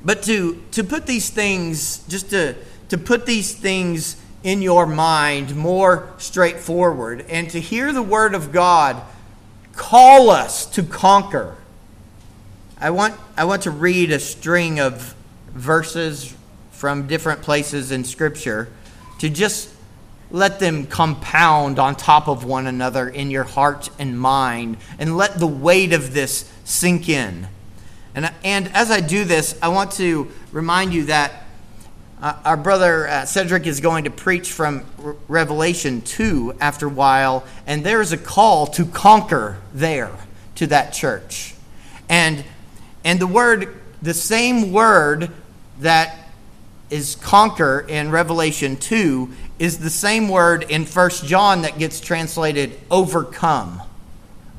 But 0.04 0.24
to, 0.24 0.64
to 0.72 0.84
put 0.84 1.06
these 1.06 1.30
things, 1.30 2.00
just 2.08 2.32
to, 2.32 2.56
to 2.90 2.98
put 2.98 3.28
these 3.28 3.54
things 3.54 4.20
in 4.42 4.64
your 4.64 4.88
mind 4.88 5.56
more 5.56 6.12
straightforward 6.18 7.24
and 7.30 7.52
to 7.52 7.62
hear 7.62 7.94
the 7.94 8.02
Word 8.02 8.34
of 8.34 8.52
God 8.52 9.00
call 9.76 10.32
us 10.32 10.66
to 10.66 10.82
conquer 10.82 11.56
I 12.80 12.92
want, 12.92 13.16
I 13.36 13.46
want 13.46 13.64
to 13.64 13.72
read 13.72 14.12
a 14.12 14.20
string 14.20 14.80
of 14.80 15.16
verses 15.48 16.36
from 16.70 17.08
different 17.08 17.42
places 17.42 17.92
in 17.92 18.04
Scripture 18.04 18.70
to 19.18 19.32
just 19.32 19.74
let 20.30 20.60
them 20.60 20.86
compound 20.86 21.80
on 21.80 21.96
top 21.96 22.28
of 22.28 22.44
one 22.44 22.68
another 22.68 23.10
in 23.10 23.32
your 23.32 23.46
heart 23.46 23.90
and 23.98 24.20
mind, 24.20 24.78
and 25.00 25.18
let 25.18 25.40
the 25.40 25.48
weight 25.48 25.92
of 25.92 26.14
this 26.14 26.52
sink 26.66 27.10
in. 27.10 27.48
And, 28.14 28.32
and 28.44 28.68
as 28.76 28.92
I 28.92 29.00
do 29.00 29.24
this, 29.24 29.58
I 29.60 29.70
want 29.70 29.94
to 29.94 30.32
remind 30.52 30.94
you 30.94 31.06
that 31.06 31.46
uh, 32.22 32.34
our 32.46 32.58
brother 32.58 33.08
uh, 33.08 33.26
Cedric 33.26 33.66
is 33.66 33.80
going 33.80 34.04
to 34.04 34.12
preach 34.12 34.52
from 34.52 34.86
Re- 35.00 35.16
Revelation 35.28 36.02
2 36.02 36.58
after 36.60 36.86
a 36.86 36.92
while, 36.92 37.44
and 37.66 37.84
there 37.84 38.02
is 38.02 38.12
a 38.12 38.18
call 38.18 38.68
to 38.68 38.86
conquer 38.86 39.58
there 39.74 40.12
to 40.56 40.68
that 40.68 40.94
church. 40.94 41.56
And 42.08 42.44
and 43.08 43.22
the 43.22 43.28
word, 43.28 43.74
the 44.02 44.14
same 44.14 44.74
word 44.74 45.32
that 45.80 46.30
is 46.90 47.16
conquer 47.16 47.86
in 47.88 48.12
Revelation 48.12 48.76
2 48.76 49.32
is 49.60 49.78
the 49.78 49.90
same 49.90 50.28
word 50.28 50.64
in 50.70 50.84
1 50.84 51.10
John 51.24 51.62
that 51.62 51.80
gets 51.80 52.02
translated 52.02 52.78
overcome. 52.92 53.82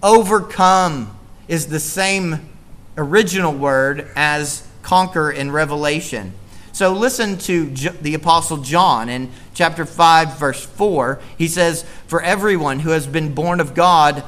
Overcome 0.02 1.14
is 1.46 1.66
the 1.66 1.78
same 1.78 2.48
original 2.96 3.52
word 3.52 4.10
as 4.16 4.66
conquer 4.80 5.30
in 5.30 5.50
Revelation. 5.50 6.32
So 6.72 6.94
listen 6.94 7.36
to 7.40 7.66
the 7.66 8.14
Apostle 8.14 8.62
John 8.62 9.10
in 9.10 9.30
chapter 9.52 9.84
5, 9.84 10.38
verse 10.38 10.64
4. 10.64 11.20
He 11.36 11.48
says, 11.48 11.82
For 12.06 12.22
everyone 12.22 12.78
who 12.78 12.90
has 12.92 13.06
been 13.06 13.34
born 13.34 13.60
of 13.60 13.74
God 13.74 14.24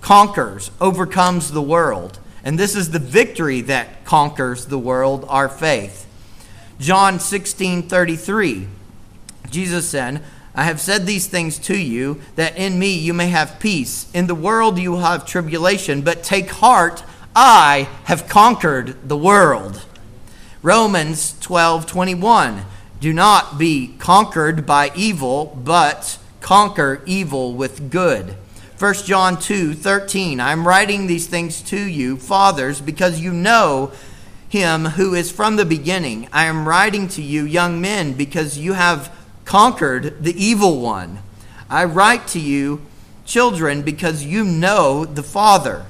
conquers, 0.00 0.72
overcomes 0.80 1.52
the 1.52 1.62
world. 1.62 2.18
And 2.46 2.56
this 2.56 2.76
is 2.76 2.92
the 2.92 3.00
victory 3.00 3.60
that 3.62 4.04
conquers 4.04 4.66
the 4.66 4.78
world, 4.78 5.24
our 5.28 5.48
faith. 5.48 6.06
John 6.78 7.18
16 7.18 7.88
33, 7.88 8.68
Jesus 9.50 9.88
said, 9.88 10.22
I 10.54 10.62
have 10.62 10.80
said 10.80 11.06
these 11.06 11.26
things 11.26 11.58
to 11.58 11.76
you, 11.76 12.20
that 12.36 12.56
in 12.56 12.78
me 12.78 12.94
you 12.94 13.12
may 13.12 13.30
have 13.30 13.58
peace. 13.58 14.08
In 14.14 14.28
the 14.28 14.34
world 14.36 14.78
you 14.78 14.92
will 14.92 15.00
have 15.00 15.26
tribulation, 15.26 16.02
but 16.02 16.22
take 16.22 16.48
heart, 16.48 17.02
I 17.34 17.88
have 18.04 18.28
conquered 18.28 19.08
the 19.08 19.16
world. 19.16 19.84
Romans 20.62 21.36
12 21.40 21.84
21, 21.84 22.62
do 23.00 23.12
not 23.12 23.58
be 23.58 23.96
conquered 23.98 24.64
by 24.64 24.92
evil, 24.94 25.46
but 25.64 26.16
conquer 26.40 27.02
evil 27.06 27.54
with 27.54 27.90
good. 27.90 28.36
1 28.78 28.94
John 29.04 29.40
2 29.40 29.72
13. 29.72 30.38
I'm 30.38 30.68
writing 30.68 31.06
these 31.06 31.26
things 31.26 31.62
to 31.62 31.80
you, 31.80 32.18
fathers, 32.18 32.78
because 32.78 33.18
you 33.18 33.32
know 33.32 33.90
him 34.50 34.84
who 34.84 35.14
is 35.14 35.32
from 35.32 35.56
the 35.56 35.64
beginning. 35.64 36.28
I 36.30 36.44
am 36.44 36.68
writing 36.68 37.08
to 37.08 37.22
you, 37.22 37.44
young 37.44 37.80
men, 37.80 38.12
because 38.12 38.58
you 38.58 38.74
have 38.74 39.10
conquered 39.46 40.22
the 40.22 40.36
evil 40.44 40.80
one. 40.80 41.20
I 41.70 41.84
write 41.84 42.26
to 42.28 42.38
you, 42.38 42.82
children, 43.24 43.80
because 43.80 44.26
you 44.26 44.44
know 44.44 45.06
the 45.06 45.22
Father. 45.22 45.86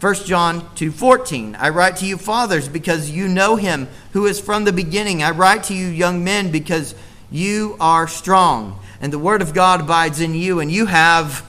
1 0.00 0.14
John 0.24 0.62
2:14 0.76 1.54
I 1.60 1.68
write 1.68 1.98
to 1.98 2.06
you 2.06 2.16
fathers 2.16 2.68
because 2.68 3.10
you 3.10 3.28
know 3.28 3.56
him 3.56 3.86
who 4.14 4.24
is 4.24 4.40
from 4.40 4.64
the 4.64 4.72
beginning 4.72 5.22
I 5.22 5.30
write 5.32 5.64
to 5.64 5.74
you 5.74 5.88
young 5.88 6.24
men 6.24 6.50
because 6.50 6.94
You 7.30 7.76
are 7.78 8.08
strong, 8.08 8.80
and 9.00 9.12
the 9.12 9.18
word 9.18 9.40
of 9.40 9.54
God 9.54 9.82
abides 9.82 10.20
in 10.20 10.34
you, 10.34 10.58
and 10.58 10.72
you 10.72 10.86
have 10.86 11.44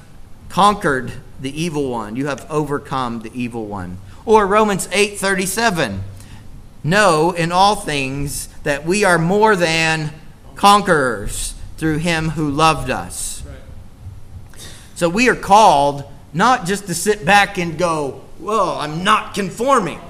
conquered 0.51 1.13
the 1.39 1.61
evil 1.61 1.89
one. 1.89 2.17
You 2.17 2.27
have 2.27 2.45
overcome 2.49 3.21
the 3.21 3.31
evil 3.33 3.65
one. 3.65 3.97
Or 4.25 4.45
Romans 4.45 4.87
8:37. 4.91 6.03
Know 6.83 7.31
in 7.31 7.51
all 7.51 7.75
things 7.77 8.49
that 8.63 8.85
we 8.85 9.05
are 9.05 9.17
more 9.17 9.55
than 9.55 10.11
conquerors 10.55 11.53
through 11.77 11.99
him 11.99 12.31
who 12.31 12.49
loved 12.49 12.89
us. 12.89 13.43
So 14.95 15.07
we 15.09 15.29
are 15.29 15.35
called 15.35 16.03
not 16.33 16.65
just 16.65 16.85
to 16.87 16.93
sit 16.93 17.25
back 17.25 17.57
and 17.57 17.77
go, 17.77 18.21
"Well, 18.39 18.77
I'm 18.77 19.03
not 19.03 19.33
conforming." 19.33 20.01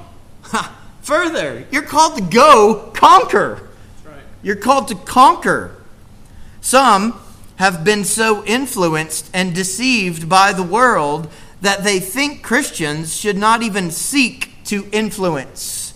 Ha, 0.44 0.74
further, 1.02 1.66
you're 1.72 1.84
called 1.84 2.16
to 2.16 2.22
go 2.24 2.92
conquer. 2.94 3.70
You're 4.42 4.56
called 4.56 4.88
to 4.88 4.96
conquer. 4.96 5.72
Some 6.62 7.14
have 7.62 7.84
been 7.84 8.04
so 8.04 8.44
influenced 8.46 9.30
and 9.36 9.54
deceived 9.54 10.28
by 10.28 10.52
the 10.52 10.64
world 10.64 11.32
that 11.62 11.84
they 11.84 12.00
think 12.00 12.42
Christians 12.42 13.16
should 13.16 13.38
not 13.38 13.62
even 13.62 13.92
seek 13.92 14.52
to 14.64 14.90
influence 14.92 15.94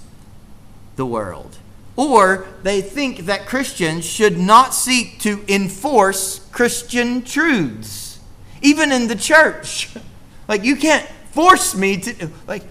the 0.96 1.08
world. 1.08 1.58
Or 1.96 2.46
they 2.62 2.82
think 2.82 3.22
that 3.26 3.48
Christians 3.48 4.06
should 4.06 4.38
not 4.38 4.76
seek 4.76 5.18
to 5.22 5.44
enforce 5.48 6.48
Christian 6.52 7.24
truths, 7.24 8.20
even 8.62 8.92
in 8.92 9.08
the 9.08 9.16
church. 9.16 9.90
Like, 10.48 10.64
you 10.64 10.76
can't 10.76 11.10
force 11.32 11.74
me 11.74 11.98
to, 11.98 12.30
like, 12.46 12.62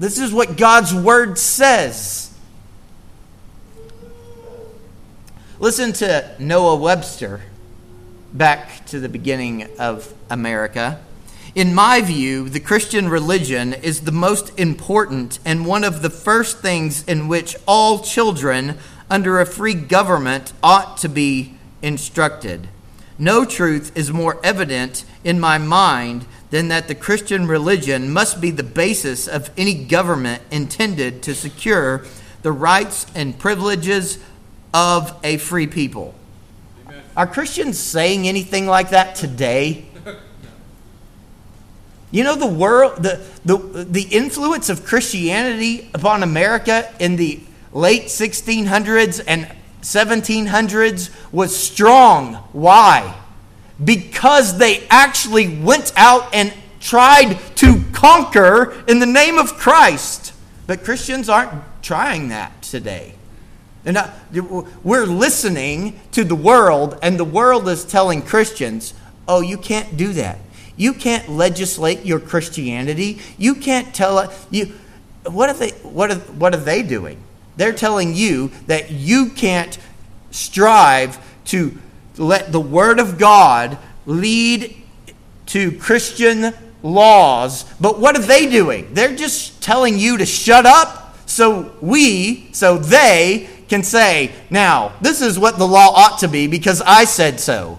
this 0.00 0.18
is 0.18 0.32
what 0.32 0.56
God's 0.56 0.92
word 0.92 1.38
says. 1.38 2.34
Listen 5.60 5.92
to 5.92 6.34
Noah 6.40 6.74
Webster 6.74 7.42
back 8.32 8.86
to 8.86 9.00
the 9.00 9.08
beginning 9.08 9.68
of 9.78 10.14
America. 10.30 11.00
In 11.54 11.74
my 11.74 12.00
view, 12.00 12.48
the 12.48 12.60
Christian 12.60 13.08
religion 13.08 13.74
is 13.74 14.02
the 14.02 14.12
most 14.12 14.56
important 14.58 15.40
and 15.44 15.66
one 15.66 15.82
of 15.82 16.00
the 16.02 16.10
first 16.10 16.58
things 16.58 17.02
in 17.04 17.26
which 17.26 17.56
all 17.66 17.98
children 17.98 18.78
under 19.10 19.40
a 19.40 19.46
free 19.46 19.74
government 19.74 20.52
ought 20.62 20.96
to 20.98 21.08
be 21.08 21.54
instructed. 21.82 22.68
No 23.18 23.44
truth 23.44 23.90
is 23.96 24.12
more 24.12 24.38
evident 24.44 25.04
in 25.24 25.40
my 25.40 25.58
mind 25.58 26.24
than 26.50 26.68
that 26.68 26.88
the 26.88 26.94
Christian 26.94 27.46
religion 27.46 28.12
must 28.12 28.40
be 28.40 28.50
the 28.50 28.62
basis 28.62 29.26
of 29.26 29.50
any 29.56 29.74
government 29.74 30.42
intended 30.50 31.22
to 31.24 31.34
secure 31.34 32.04
the 32.42 32.52
rights 32.52 33.06
and 33.14 33.38
privileges 33.38 34.18
of 34.72 35.18
a 35.24 35.36
free 35.36 35.66
people. 35.66 36.14
Are 37.16 37.26
Christians 37.26 37.78
saying 37.78 38.28
anything 38.28 38.66
like 38.66 38.90
that 38.90 39.14
today? 39.14 39.86
You 42.12 42.24
know 42.24 42.34
the 42.34 42.46
world 42.46 43.02
the, 43.02 43.20
the 43.44 43.56
the 43.56 44.02
influence 44.02 44.68
of 44.68 44.84
Christianity 44.84 45.90
upon 45.94 46.24
America 46.24 46.92
in 46.98 47.16
the 47.16 47.40
late 47.72 48.06
1600s 48.06 49.22
and 49.26 49.48
1700s 49.82 51.10
was 51.32 51.56
strong. 51.56 52.34
Why? 52.52 53.16
Because 53.82 54.58
they 54.58 54.86
actually 54.88 55.56
went 55.56 55.92
out 55.96 56.34
and 56.34 56.52
tried 56.80 57.38
to 57.56 57.84
conquer 57.92 58.82
in 58.88 58.98
the 58.98 59.06
name 59.06 59.38
of 59.38 59.54
Christ. 59.54 60.32
But 60.66 60.84
Christians 60.84 61.28
aren't 61.28 61.52
trying 61.82 62.28
that 62.28 62.62
today. 62.62 63.14
And 63.84 63.96
uh, 63.96 64.10
we're 64.82 65.06
listening 65.06 65.98
to 66.12 66.24
the 66.24 66.34
world, 66.34 66.98
and 67.02 67.18
the 67.18 67.24
world 67.24 67.68
is 67.68 67.84
telling 67.84 68.22
Christians, 68.22 68.94
oh, 69.26 69.40
you 69.40 69.56
can't 69.56 69.96
do 69.96 70.12
that. 70.14 70.38
You 70.76 70.92
can't 70.92 71.28
legislate 71.28 72.04
your 72.04 72.20
Christianity. 72.20 73.20
You 73.38 73.54
can't 73.54 73.94
tell. 73.94 74.32
You, 74.50 74.72
what, 75.24 75.50
are 75.50 75.54
they, 75.54 75.70
what, 75.82 76.10
are, 76.10 76.16
what 76.16 76.54
are 76.54 76.58
they 76.58 76.82
doing? 76.82 77.22
They're 77.56 77.72
telling 77.72 78.14
you 78.14 78.50
that 78.66 78.90
you 78.90 79.30
can't 79.30 79.78
strive 80.30 81.18
to 81.46 81.76
let 82.16 82.52
the 82.52 82.60
Word 82.60 82.98
of 82.98 83.18
God 83.18 83.78
lead 84.06 84.76
to 85.46 85.72
Christian 85.78 86.54
laws. 86.82 87.64
But 87.80 87.98
what 87.98 88.16
are 88.16 88.22
they 88.22 88.48
doing? 88.48 88.94
They're 88.94 89.16
just 89.16 89.62
telling 89.62 89.98
you 89.98 90.18
to 90.18 90.26
shut 90.26 90.66
up 90.66 91.16
so 91.26 91.74
we, 91.80 92.52
so 92.52 92.78
they 92.78 93.48
can 93.70 93.84
say, 93.84 94.32
now, 94.50 94.92
this 95.00 95.22
is 95.22 95.38
what 95.38 95.56
the 95.56 95.66
law 95.66 95.92
ought 95.94 96.18
to 96.18 96.28
be 96.28 96.48
because 96.48 96.82
I 96.82 97.04
said 97.04 97.40
so. 97.40 97.78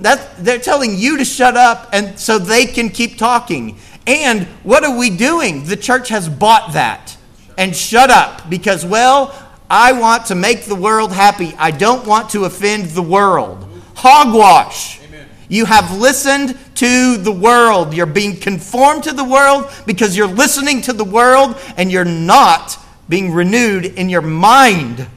That, 0.00 0.42
they're 0.42 0.58
telling 0.58 0.96
you 0.96 1.18
to 1.18 1.24
shut 1.24 1.56
up 1.56 1.90
and 1.92 2.18
so 2.18 2.38
they 2.38 2.64
can 2.64 2.88
keep 2.88 3.18
talking. 3.18 3.78
And 4.06 4.44
what 4.62 4.84
are 4.84 4.96
we 4.96 5.10
doing? 5.10 5.64
The 5.64 5.76
church 5.76 6.08
has 6.08 6.28
bought 6.28 6.72
that. 6.72 7.16
And 7.58 7.76
shut 7.76 8.10
up 8.10 8.48
because, 8.48 8.86
well, 8.86 9.34
I 9.68 9.92
want 9.92 10.26
to 10.26 10.34
make 10.34 10.62
the 10.62 10.76
world 10.76 11.12
happy. 11.12 11.52
I 11.58 11.72
don't 11.72 12.06
want 12.06 12.30
to 12.30 12.44
offend 12.44 12.86
the 12.86 13.02
world. 13.02 13.68
Hogwash. 13.96 15.00
Amen. 15.02 15.28
You 15.48 15.66
have 15.66 15.98
listened 15.98 16.56
to 16.76 17.16
the 17.16 17.32
world. 17.32 17.92
You're 17.92 18.06
being 18.06 18.36
conformed 18.36 19.04
to 19.04 19.12
the 19.12 19.24
world 19.24 19.70
because 19.84 20.16
you're 20.16 20.28
listening 20.28 20.80
to 20.82 20.92
the 20.92 21.04
world 21.04 21.60
and 21.76 21.92
you're 21.92 22.04
not 22.04 22.78
being 23.08 23.32
renewed 23.32 23.84
in 23.84 24.08
your 24.08 24.22
mind 24.22 25.08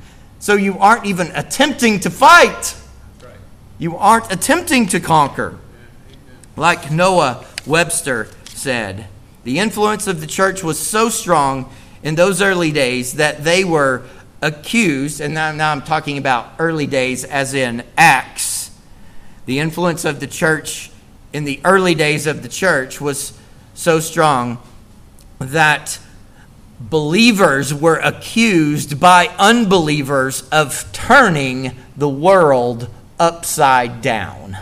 so 0.41 0.55
you 0.55 0.77
aren't 0.79 1.05
even 1.05 1.31
attempting 1.35 1.99
to 1.99 2.09
fight. 2.09 2.75
You 3.77 3.95
aren't 3.95 4.31
attempting 4.31 4.87
to 4.87 4.99
conquer. 4.99 5.57
Like 6.57 6.91
Noah 6.91 7.45
Webster 7.65 8.27
said, 8.45 9.07
the 9.43 9.59
influence 9.59 10.07
of 10.07 10.19
the 10.19 10.27
church 10.27 10.63
was 10.63 10.79
so 10.79 11.09
strong 11.09 11.71
in 12.01 12.15
those 12.15 12.41
early 12.41 12.71
days 12.71 13.13
that 13.13 13.43
they 13.43 13.63
were 13.63 14.01
accused, 14.41 15.21
and 15.21 15.35
now, 15.35 15.51
now 15.51 15.71
I'm 15.71 15.83
talking 15.83 16.17
about 16.17 16.53
early 16.57 16.87
days 16.87 17.23
as 17.23 17.53
in 17.53 17.83
Acts. 17.95 18.71
The 19.45 19.59
influence 19.59 20.05
of 20.05 20.19
the 20.19 20.27
church 20.27 20.89
in 21.33 21.43
the 21.43 21.61
early 21.63 21.93
days 21.93 22.25
of 22.25 22.41
the 22.41 22.49
church 22.49 22.99
was 22.99 23.37
so 23.75 23.99
strong 23.99 24.57
that 25.37 25.99
believers 26.89 27.73
were 27.73 27.97
accused 27.97 28.99
by 28.99 29.27
unbelievers 29.37 30.47
of 30.49 30.91
turning 30.91 31.75
the 31.95 32.09
world 32.09 32.89
upside 33.19 34.01
down. 34.01 34.57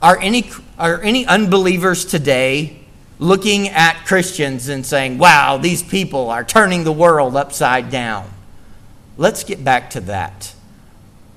Are 0.00 0.18
any, 0.20 0.50
are 0.78 1.00
any 1.02 1.26
unbelievers 1.26 2.04
today 2.04 2.80
looking 3.18 3.68
at 3.68 4.04
Christians 4.06 4.68
and 4.68 4.84
saying, 4.84 5.18
wow, 5.18 5.56
these 5.56 5.82
people 5.82 6.30
are 6.30 6.44
turning 6.44 6.84
the 6.84 6.92
world 6.92 7.36
upside 7.36 7.90
down? 7.90 8.30
Let's 9.16 9.44
get 9.44 9.64
back 9.64 9.90
to 9.90 10.00
that. 10.02 10.54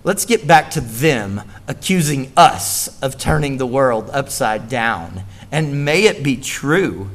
Let's 0.03 0.25
get 0.25 0.47
back 0.47 0.71
to 0.71 0.81
them 0.81 1.41
accusing 1.67 2.31
us 2.37 3.01
of 3.01 3.17
turning 3.17 3.57
the 3.57 3.67
world 3.67 4.09
upside 4.11 4.69
down. 4.69 5.23
And 5.51 5.83
may 5.83 6.03
it 6.03 6.23
be 6.23 6.37
true. 6.37 7.09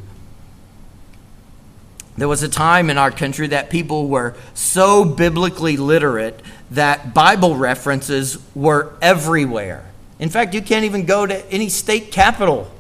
There 2.17 2.29
was 2.29 2.43
a 2.43 2.49
time 2.49 2.91
in 2.91 2.99
our 2.99 3.11
country 3.11 3.49
that 3.49 3.71
people 3.71 4.09
were 4.09 4.37
so 4.55 5.05
biblically 5.05 5.77
literate 5.77 6.41
that 6.71 7.13
Bible 7.13 7.57
references 7.57 8.39
were 8.55 8.93
everywhere. 9.03 9.91
In 10.21 10.29
fact, 10.29 10.55
you 10.55 10.63
can't 10.63 10.85
even 10.85 11.07
go 11.07 11.27
to 11.27 11.53
any 11.53 11.69
state 11.69 12.13
capital 12.13 12.71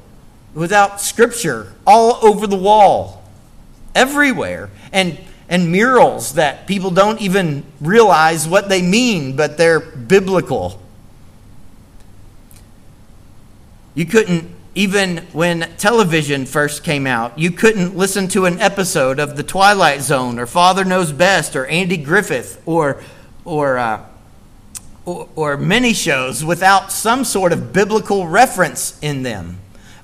without 0.54 1.00
scripture 1.00 1.72
all 1.84 2.24
over 2.24 2.46
the 2.46 2.56
wall, 2.56 3.24
everywhere. 3.94 4.70
And, 4.92 5.18
and 5.48 5.70
murals 5.70 6.34
that 6.34 6.68
people 6.68 6.90
don't 6.90 7.20
even 7.20 7.64
realize 7.80 8.46
what 8.46 8.68
they 8.68 8.82
mean, 8.82 9.34
but 9.34 9.58
they're 9.58 9.80
biblical. 9.80 10.80
You 13.96 14.06
couldn't 14.06 14.50
even 14.74 15.18
when 15.32 15.60
television 15.76 16.46
first 16.46 16.82
came 16.82 17.06
out, 17.06 17.38
you 17.38 17.52
couldn't 17.52 17.96
listen 17.96 18.26
to 18.28 18.46
an 18.46 18.60
episode 18.60 19.20
of 19.20 19.36
The 19.36 19.44
Twilight 19.44 20.00
Zone 20.00 20.38
or 20.38 20.46
Father 20.46 20.84
Knows 20.84 21.12
Best 21.12 21.54
or 21.54 21.64
Andy 21.66 21.96
Griffith 21.96 22.60
or, 22.66 23.00
or, 23.44 23.78
uh, 23.78 24.04
or, 25.04 25.28
or 25.36 25.56
many 25.56 25.92
shows 25.92 26.44
without 26.44 26.90
some 26.90 27.24
sort 27.24 27.52
of 27.52 27.72
biblical 27.72 28.26
reference 28.26 28.98
in 29.00 29.22
them. 29.22 29.58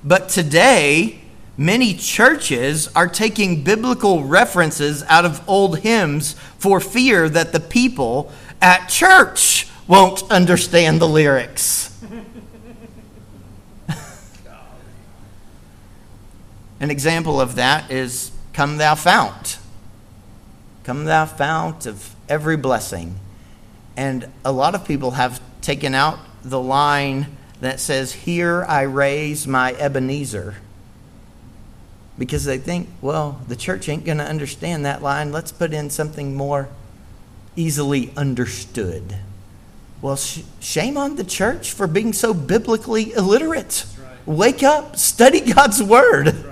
But 0.05 0.29
today, 0.29 1.21
many 1.57 1.93
churches 1.95 2.89
are 2.95 3.09
taking 3.09 3.65
biblical 3.65 4.23
references 4.23 5.03
out 5.09 5.25
of 5.25 5.47
old 5.49 5.81
hymns 5.81 6.35
for 6.59 6.79
fear 6.79 7.29
that 7.29 7.53
the 7.53 7.61
people 7.61 8.31
at 8.63 8.87
church 8.87 9.67
won't 9.89 10.23
understand 10.31 11.01
the 11.01 11.09
lyrics. 11.09 11.90
An 16.81 16.91
example 16.91 17.41
of 17.41 17.57
that 17.57 17.91
is 17.91 18.33
Come 18.55 18.79
Thou 18.79 18.95
Fount. 18.95 19.59
Come 20.83 21.05
Thou 21.05 21.27
Fount 21.27 21.85
of 21.85 22.17
every 22.29 22.57
blessing. 22.57 23.17
And 23.97 24.29
a 24.45 24.51
lot 24.51 24.75
of 24.75 24.87
people 24.87 25.13
have 25.13 25.43
taken 25.61 25.95
out 25.95 26.19
the 26.43 26.61
line 26.61 27.37
that 27.61 27.81
says, 27.81 28.13
Here 28.13 28.65
I 28.65 28.83
raise 28.83 29.47
my 29.47 29.75
Ebenezer. 29.75 30.57
Because 32.19 32.45
they 32.45 32.59
think, 32.59 32.89
well, 33.01 33.41
the 33.47 33.57
church 33.57 33.89
ain't 33.89 34.05
going 34.05 34.19
to 34.19 34.25
understand 34.25 34.85
that 34.85 35.03
line. 35.03 35.33
Let's 35.33 35.53
put 35.53 35.73
in 35.73 35.91
something 35.91 36.35
more 36.35 36.69
easily 37.57 38.13
understood. 38.17 39.17
Well, 40.03 40.17
sh- 40.17 40.43
shame 40.61 40.97
on 40.97 41.17
the 41.17 41.25
church 41.25 41.73
for 41.73 41.87
being 41.87 42.13
so 42.13 42.33
biblically 42.33 43.13
illiterate. 43.13 43.85
right. 43.99 44.27
Wake 44.27 44.63
up, 44.63 44.97
study 44.97 45.41
God's 45.41 45.83
word. 45.83 46.50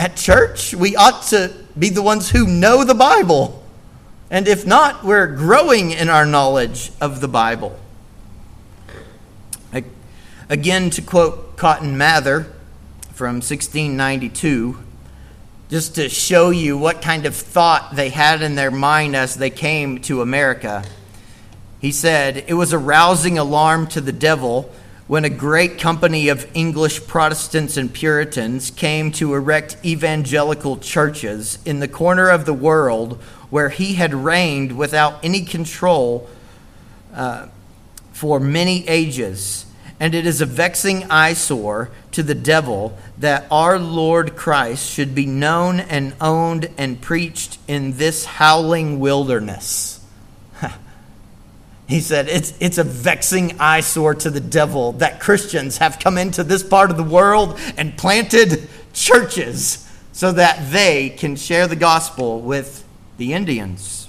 At 0.00 0.16
church, 0.16 0.72
we 0.72 0.96
ought 0.96 1.24
to 1.24 1.52
be 1.78 1.90
the 1.90 2.00
ones 2.00 2.30
who 2.30 2.46
know 2.46 2.84
the 2.84 2.94
Bible. 2.94 3.62
And 4.30 4.48
if 4.48 4.66
not, 4.66 5.04
we're 5.04 5.26
growing 5.26 5.90
in 5.90 6.08
our 6.08 6.24
knowledge 6.24 6.90
of 7.02 7.20
the 7.20 7.28
Bible. 7.28 7.78
Again, 10.48 10.88
to 10.88 11.02
quote 11.02 11.58
Cotton 11.58 11.98
Mather 11.98 12.44
from 13.12 13.42
1692, 13.42 14.78
just 15.68 15.96
to 15.96 16.08
show 16.08 16.48
you 16.48 16.78
what 16.78 17.02
kind 17.02 17.26
of 17.26 17.36
thought 17.36 17.94
they 17.94 18.08
had 18.08 18.40
in 18.40 18.54
their 18.54 18.70
mind 18.70 19.14
as 19.14 19.34
they 19.34 19.50
came 19.50 20.00
to 20.00 20.22
America. 20.22 20.82
He 21.78 21.92
said, 21.92 22.46
It 22.48 22.54
was 22.54 22.72
a 22.72 22.78
rousing 22.78 23.36
alarm 23.36 23.86
to 23.88 24.00
the 24.00 24.12
devil 24.12 24.74
when 25.10 25.24
a 25.24 25.28
great 25.28 25.76
company 25.76 26.28
of 26.28 26.48
English 26.54 27.04
Protestants 27.08 27.76
and 27.76 27.92
Puritans 27.92 28.70
came 28.70 29.10
to 29.10 29.34
erect 29.34 29.76
evangelical 29.84 30.76
churches 30.76 31.58
in 31.64 31.80
the 31.80 31.88
corner 31.88 32.28
of 32.28 32.44
the 32.44 32.54
world 32.54 33.20
where 33.50 33.70
he 33.70 33.94
had 33.94 34.14
reigned 34.14 34.78
without 34.78 35.18
any 35.24 35.42
control 35.42 36.30
uh, 37.12 37.48
for 38.12 38.38
many 38.38 38.86
ages. 38.86 39.66
And 39.98 40.14
it 40.14 40.28
is 40.28 40.40
a 40.40 40.46
vexing 40.46 41.10
eyesore 41.10 41.90
to 42.12 42.22
the 42.22 42.36
devil 42.36 42.96
that 43.18 43.48
our 43.50 43.80
Lord 43.80 44.36
Christ 44.36 44.88
should 44.88 45.12
be 45.12 45.26
known 45.26 45.80
and 45.80 46.14
owned 46.20 46.70
and 46.78 47.00
preached 47.00 47.58
in 47.66 47.96
this 47.96 48.24
howling 48.26 49.00
wilderness. 49.00 49.99
He 51.90 52.00
said, 52.00 52.28
it's, 52.28 52.54
it's 52.60 52.78
a 52.78 52.84
vexing 52.84 53.58
eyesore 53.58 54.14
to 54.14 54.30
the 54.30 54.38
devil 54.38 54.92
that 54.92 55.18
Christians 55.18 55.78
have 55.78 55.98
come 55.98 56.18
into 56.18 56.44
this 56.44 56.62
part 56.62 56.92
of 56.92 56.96
the 56.96 57.02
world 57.02 57.58
and 57.76 57.98
planted 57.98 58.68
churches 58.92 59.90
so 60.12 60.30
that 60.30 60.70
they 60.70 61.08
can 61.08 61.34
share 61.34 61.66
the 61.66 61.74
gospel 61.74 62.40
with 62.42 62.84
the 63.18 63.32
Indians. 63.32 64.08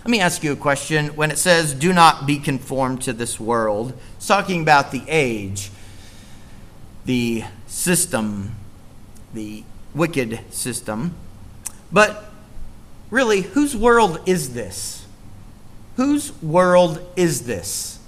Let 0.00 0.10
me 0.10 0.20
ask 0.20 0.44
you 0.44 0.52
a 0.52 0.56
question. 0.56 1.16
When 1.16 1.30
it 1.30 1.38
says, 1.38 1.72
do 1.72 1.90
not 1.90 2.26
be 2.26 2.38
conformed 2.38 3.00
to 3.02 3.14
this 3.14 3.40
world, 3.40 3.98
it's 4.18 4.26
talking 4.26 4.60
about 4.60 4.90
the 4.90 5.04
age, 5.08 5.70
the 7.06 7.44
system, 7.66 8.56
the 9.32 9.64
wicked 9.94 10.40
system. 10.50 11.14
But 11.90 12.30
really, 13.08 13.40
whose 13.40 13.74
world 13.74 14.20
is 14.26 14.52
this? 14.52 15.01
Whose 15.96 16.32
world 16.42 17.00
is 17.16 17.46
this? 17.46 17.98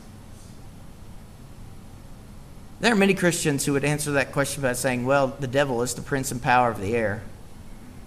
There 2.81 2.93
are 2.93 2.97
many 2.97 3.15
Christians 3.15 3.65
who 3.65 3.73
would 3.73 3.85
answer 3.85 4.13
that 4.13 4.33
question 4.33 4.63
by 4.63 4.75
saying, 4.75 5.07
well, 5.07 5.29
the 5.29 5.47
devil 5.47 5.83
is 5.83 5.95
the 5.95 6.03
prince 6.03 6.31
and 6.31 6.43
power 6.43 6.71
of 6.71 6.81
the 6.81 6.95
air. 6.95 7.23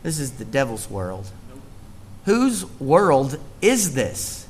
This 0.03 0.19
is 0.19 0.33
the 0.33 0.45
devil's 0.45 0.89
world. 0.89 1.29
Whose 2.25 2.65
world 2.79 3.39
is 3.61 3.93
this? 3.93 4.47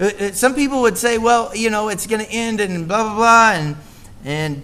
Uh, 0.00 0.10
uh, 0.18 0.32
Some 0.32 0.54
people 0.54 0.82
would 0.82 0.96
say, 0.96 1.18
well, 1.18 1.54
you 1.54 1.68
know, 1.68 1.88
it's 1.88 2.06
going 2.06 2.24
to 2.24 2.30
end 2.30 2.60
and 2.60 2.88
blah, 2.88 3.02
blah, 3.02 3.16
blah, 3.16 3.52
and, 3.52 3.76
and 4.24 4.62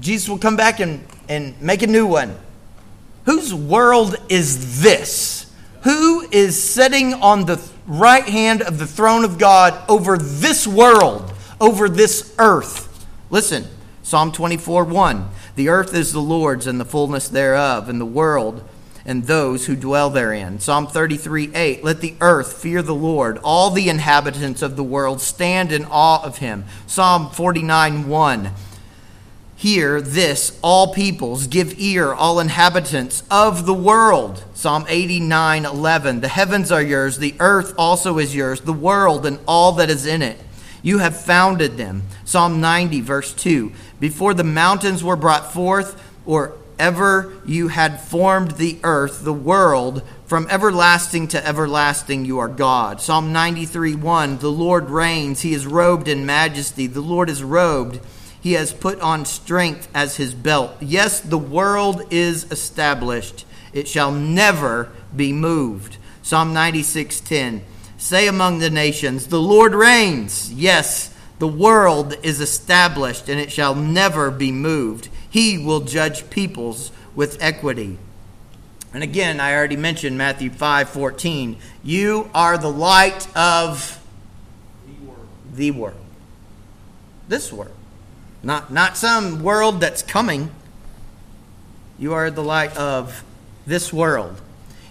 Jesus 0.00 0.28
will 0.28 0.38
come 0.38 0.56
back 0.56 0.80
and, 0.80 1.06
and 1.28 1.60
make 1.62 1.82
a 1.82 1.86
new 1.86 2.06
one. 2.06 2.36
Whose 3.24 3.54
world 3.54 4.16
is 4.28 4.82
this? 4.82 5.50
Who 5.84 6.28
is 6.30 6.62
sitting 6.62 7.14
on 7.14 7.46
the 7.46 7.56
right 7.88 8.24
hand 8.24 8.62
of 8.62 8.78
the 8.78 8.86
throne 8.86 9.24
of 9.24 9.38
God 9.38 9.82
over 9.88 10.16
this 10.16 10.66
world, 10.66 11.32
over 11.60 11.88
this 11.88 12.34
earth? 12.38 13.06
Listen, 13.30 13.64
Psalm 14.02 14.30
24 14.30 14.84
1. 14.84 15.28
The 15.56 15.70
earth 15.70 15.94
is 15.94 16.12
the 16.12 16.20
Lord's 16.20 16.68
and 16.68 16.78
the 16.78 16.84
fullness 16.84 17.28
thereof, 17.28 17.88
and 17.88 18.00
the 18.00 18.06
world 18.06 18.62
and 19.08 19.24
those 19.24 19.64
who 19.64 19.74
dwell 19.74 20.10
therein. 20.10 20.60
Psalm 20.60 20.86
33 20.86 21.54
8. 21.54 21.82
Let 21.82 22.02
the 22.02 22.14
earth 22.20 22.52
fear 22.52 22.82
the 22.82 22.94
Lord. 22.94 23.38
All 23.42 23.70
the 23.70 23.88
inhabitants 23.88 24.60
of 24.60 24.76
the 24.76 24.84
world 24.84 25.22
stand 25.22 25.72
in 25.72 25.86
awe 25.86 26.22
of 26.22 26.38
him. 26.38 26.66
Psalm 26.86 27.30
49 27.30 28.06
1. 28.06 28.50
Hear 29.58 30.00
this, 30.00 30.56
all 30.62 30.94
peoples, 30.94 31.48
give 31.48 31.80
ear, 31.80 32.14
all 32.14 32.38
inhabitants 32.38 33.24
of 33.28 33.66
the 33.66 33.74
world. 33.74 34.44
Psalm 34.54 34.86
89 34.88 35.64
11. 35.64 36.20
The 36.20 36.28
heavens 36.28 36.70
are 36.70 36.80
yours, 36.80 37.18
the 37.18 37.34
earth 37.40 37.74
also 37.76 38.18
is 38.18 38.36
yours, 38.36 38.60
the 38.60 38.72
world 38.72 39.26
and 39.26 39.40
all 39.48 39.72
that 39.72 39.90
is 39.90 40.06
in 40.06 40.22
it. 40.22 40.38
You 40.80 40.98
have 40.98 41.20
founded 41.20 41.76
them. 41.76 42.04
Psalm 42.24 42.60
90, 42.60 43.00
verse 43.00 43.34
2. 43.34 43.72
Before 43.98 44.32
the 44.32 44.44
mountains 44.44 45.02
were 45.02 45.16
brought 45.16 45.52
forth, 45.52 46.00
or 46.24 46.52
ever 46.78 47.34
you 47.44 47.66
had 47.66 48.00
formed 48.00 48.52
the 48.52 48.78
earth, 48.84 49.24
the 49.24 49.32
world, 49.32 50.04
from 50.24 50.46
everlasting 50.50 51.26
to 51.26 51.44
everlasting 51.44 52.24
you 52.24 52.38
are 52.38 52.46
God. 52.46 53.00
Psalm 53.00 53.32
93, 53.32 53.96
1. 53.96 54.38
The 54.38 54.52
Lord 54.52 54.88
reigns, 54.88 55.40
he 55.40 55.52
is 55.52 55.66
robed 55.66 56.06
in 56.06 56.24
majesty. 56.24 56.86
The 56.86 57.00
Lord 57.00 57.28
is 57.28 57.42
robed. 57.42 57.98
He 58.40 58.52
has 58.52 58.72
put 58.72 59.00
on 59.00 59.24
strength 59.24 59.88
as 59.94 60.16
his 60.16 60.34
belt. 60.34 60.76
Yes, 60.80 61.20
the 61.20 61.38
world 61.38 62.02
is 62.10 62.50
established. 62.50 63.44
It 63.72 63.88
shall 63.88 64.12
never 64.12 64.90
be 65.14 65.32
moved. 65.32 65.96
Psalm 66.22 66.52
96:10. 66.52 67.62
Say 67.96 68.28
among 68.28 68.60
the 68.60 68.70
nations, 68.70 69.26
the 69.26 69.40
Lord 69.40 69.74
reigns. 69.74 70.52
Yes, 70.52 71.10
the 71.38 71.48
world 71.48 72.14
is 72.22 72.40
established 72.40 73.28
and 73.28 73.40
it 73.40 73.50
shall 73.50 73.74
never 73.74 74.30
be 74.30 74.52
moved. 74.52 75.08
He 75.28 75.58
will 75.58 75.80
judge 75.80 76.30
peoples 76.30 76.92
with 77.14 77.36
equity. 77.40 77.98
And 78.94 79.02
again, 79.02 79.40
I 79.40 79.54
already 79.54 79.76
mentioned 79.76 80.16
Matthew 80.16 80.50
5:14. 80.50 81.56
You 81.82 82.30
are 82.34 82.56
the 82.56 82.70
light 82.70 83.26
of 83.36 83.98
the 85.54 85.70
world. 85.72 85.96
This 87.28 87.52
world. 87.52 87.77
Not, 88.42 88.72
not 88.72 88.96
some 88.96 89.42
world 89.42 89.80
that's 89.80 90.02
coming. 90.02 90.50
You 91.98 92.12
are 92.14 92.30
the 92.30 92.42
light 92.42 92.76
of 92.76 93.24
this 93.66 93.92
world. 93.92 94.40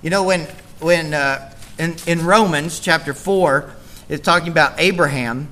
You 0.02 0.10
know, 0.10 0.24
when, 0.24 0.42
when 0.80 1.14
uh, 1.14 1.54
in, 1.80 1.96
in 2.06 2.26
Romans 2.26 2.80
chapter 2.80 3.14
4, 3.14 3.74
it's 4.10 4.24
talking 4.24 4.50
about 4.50 4.80
Abraham, 4.80 5.50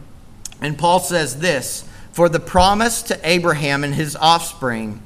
and 0.62 0.78
Paul 0.78 1.00
says 1.00 1.39
this 1.39 1.88
For 2.12 2.30
the 2.30 2.39
promise 2.39 3.02
to 3.04 3.20
Abraham 3.24 3.84
and 3.84 3.96
his 3.96 4.16
offspring 4.16 5.02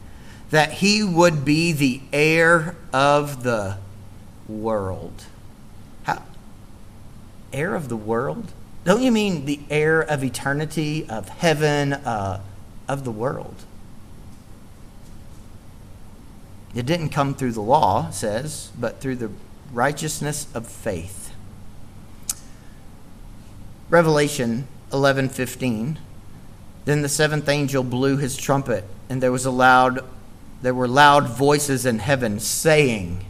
that 0.50 0.74
he 0.74 1.04
would 1.04 1.46
be 1.46 1.72
the 1.72 2.02
heir 2.12 2.76
of 2.92 3.44
the 3.44 3.78
world. 4.48 5.26
How? 6.04 6.24
Heir 7.54 7.76
of 7.76 7.90
the 7.90 7.98
world? 7.98 8.52
Don't 8.84 9.04
you 9.04 9.12
mean 9.12 9.46
the 9.46 9.60
heir 9.70 10.02
of 10.02 10.24
eternity, 10.24 11.08
of 11.08 11.30
heaven, 11.30 11.94
uh, 11.94 12.42
of 12.90 13.06
the 13.06 13.12
world? 13.12 13.64
It 16.76 16.86
didn't 16.86 17.10
come 17.10 17.34
through 17.34 17.54
the 17.54 17.62
law, 17.62 18.10
says, 18.12 18.72
but 18.78 19.00
through 19.00 19.16
the 19.16 19.32
righteousness 19.72 20.48
of 20.54 20.68
faith. 20.68 21.34
Revelation 23.90 24.68
11:15 24.92 25.98
Then 26.86 27.02
the 27.02 27.10
seventh 27.10 27.50
angel 27.50 27.84
blew 27.84 28.18
his 28.18 28.38
trumpet 28.38 28.84
and 29.10 29.22
there 29.22 29.32
was 29.32 29.46
a 29.46 29.52
loud 29.52 30.04
there 30.62 30.74
were 30.74 30.88
loud 30.88 31.28
voices 31.28 31.86
in 31.86 32.00
heaven 32.00 32.40
saying 32.40 33.26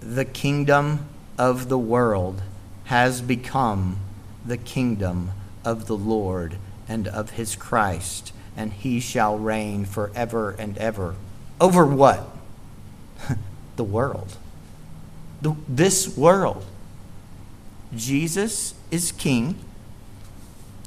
the 0.00 0.24
kingdom 0.24 1.06
of 1.36 1.68
the 1.68 1.78
world 1.78 2.42
has 2.84 3.20
become 3.20 3.98
the 4.44 4.56
kingdom 4.56 5.32
of 5.64 5.86
the 5.86 5.96
Lord 5.96 6.56
and 6.88 7.08
of 7.08 7.30
his 7.30 7.56
Christ 7.56 8.32
and 8.56 8.72
he 8.72 9.00
shall 9.00 9.38
reign 9.38 9.84
forever 9.84 10.54
and 10.58 10.76
ever 10.78 11.14
over 11.60 11.86
what 11.86 12.28
the 13.76 13.84
world 13.84 14.36
the, 15.42 15.54
this 15.68 16.16
world 16.16 16.64
Jesus 17.94 18.74
is 18.90 19.12
king 19.12 19.58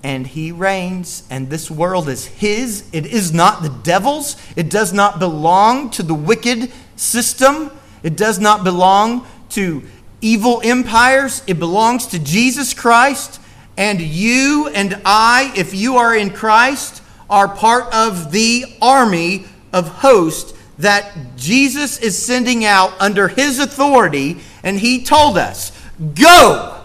and 0.04 0.28
he 0.28 0.52
reigns, 0.52 1.24
and 1.30 1.50
this 1.50 1.70
world 1.70 2.08
is 2.08 2.26
his. 2.26 2.88
It 2.93 3.06
is 3.06 3.34
not 3.34 3.62
the 3.62 3.70
devil's. 3.70 4.38
It 4.56 4.70
does 4.70 4.93
not 4.93 5.20
belong 5.20 5.89
to 5.91 6.04
the 6.04 6.14
wicked 6.14 6.72
system. 6.95 7.72
It 8.02 8.16
does 8.16 8.39
not 8.39 8.64
belong 8.64 9.28
to 9.50 9.84
evil 10.22 10.62
empires. 10.64 11.43
It 11.47 11.60
belongs 11.60 12.08
to 12.08 12.20
Jesus 12.20 12.74
Christ, 12.74 13.39
And 13.80 14.01
you 14.01 14.67
and 14.67 15.01
I, 15.05 15.53
if 15.55 15.73
you 15.73 15.95
are 15.95 16.13
in 16.13 16.32
Christ, 16.32 17.01
are 17.30 17.47
part 17.47 17.93
of 17.93 18.34
the 18.34 18.65
army 18.82 19.45
of 19.71 19.88
hosts 19.88 20.53
that 20.80 21.38
Jesus 21.38 21.97
is 21.97 22.21
sending 22.21 22.65
out 22.65 22.93
under 22.99 23.30
his 23.30 23.57
authority. 23.57 24.39
And 24.63 24.77
he 24.77 25.05
told 25.05 25.38
us, 25.38 25.71
Go, 26.13 26.77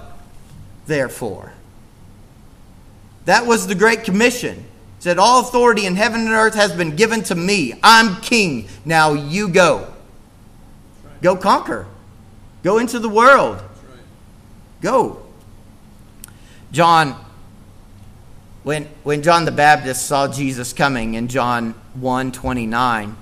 therefore. 0.87 1.53
That 3.25 3.45
was 3.45 3.67
the 3.67 3.75
Great 3.75 4.05
Commission. 4.05 4.55
He 4.55 5.03
said, 5.03 5.19
All 5.19 5.41
authority 5.41 5.87
in 5.87 5.97
heaven 5.97 6.21
and 6.21 6.31
earth 6.31 6.55
has 6.55 6.71
been 6.71 6.95
given 6.95 7.25
to 7.25 7.35
me. 7.35 7.75
I'm 7.83 8.21
king. 8.21 8.69
Now 8.85 9.15
you 9.15 9.49
go. 9.49 9.93
Go 11.23 11.35
conquer. 11.35 11.87
Go 12.63 12.79
into 12.79 13.01
the 13.01 13.09
world. 13.09 13.61
Go. 14.81 15.24
John, 16.75 17.15
when, 18.65 18.87
when 19.05 19.23
John 19.23 19.45
the 19.45 19.53
Baptist 19.53 20.07
saw 20.07 20.27
Jesus 20.27 20.73
coming 20.73 21.15
in 21.15 21.29
John 21.29 21.75
1 21.95 22.33
29, 22.33 23.17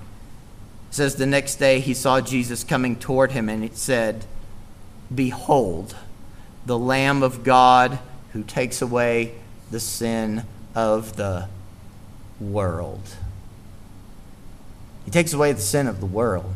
says 0.91 1.17
the 1.17 1.27
next 1.27 1.57
day 1.57 1.79
he 1.79 1.93
saw 1.93 2.23
Jesus 2.23 2.65
coming 2.65 2.97
toward 2.97 3.33
him 3.33 3.51
and 3.51 3.63
it 3.63 3.77
said, 3.77 4.25
Behold, 5.15 5.95
the 6.65 6.79
Lamb 6.79 7.23
of 7.23 7.45
God 7.45 7.99
who 8.33 8.43
takes 8.43 8.81
away 8.81 9.35
the 9.71 9.81
sin 9.81 10.45
of 10.75 11.17
the 11.17 11.47
world. 12.41 13.17
He 15.05 15.11
takes 15.11 15.35
away 15.35 15.53
the 15.53 15.61
sin 15.61 15.87
of 15.89 16.01
the 16.01 16.07
world. 16.07 16.55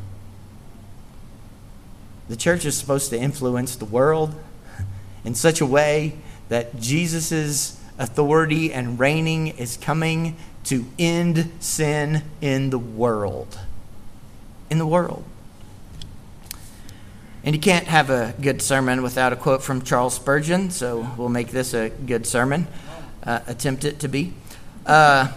The 2.30 2.36
church 2.36 2.64
is 2.64 2.74
supposed 2.74 3.10
to 3.10 3.18
influence 3.18 3.76
the 3.76 3.84
world 3.84 4.34
in 5.26 5.34
such 5.34 5.60
a 5.60 5.66
way 5.66 6.14
that 6.48 6.80
Jesus' 6.80 7.80
authority 7.98 8.72
and 8.72 8.98
reigning 8.98 9.48
is 9.48 9.76
coming 9.76 10.36
to 10.64 10.84
end 10.98 11.50
sin 11.60 12.22
in 12.40 12.70
the 12.70 12.78
world. 12.78 13.58
In 14.70 14.78
the 14.78 14.86
world. 14.86 15.24
And 17.44 17.54
you 17.54 17.60
can't 17.60 17.86
have 17.86 18.10
a 18.10 18.34
good 18.40 18.60
sermon 18.60 19.02
without 19.02 19.32
a 19.32 19.36
quote 19.36 19.62
from 19.62 19.82
Charles 19.82 20.14
Spurgeon, 20.14 20.70
so 20.70 21.08
we'll 21.16 21.28
make 21.28 21.48
this 21.48 21.74
a 21.74 21.90
good 21.90 22.26
sermon. 22.26 22.66
Uh, 23.22 23.40
attempt 23.46 23.84
it 23.84 24.00
to 24.00 24.08
be. 24.08 24.34
Uh, 24.84 25.32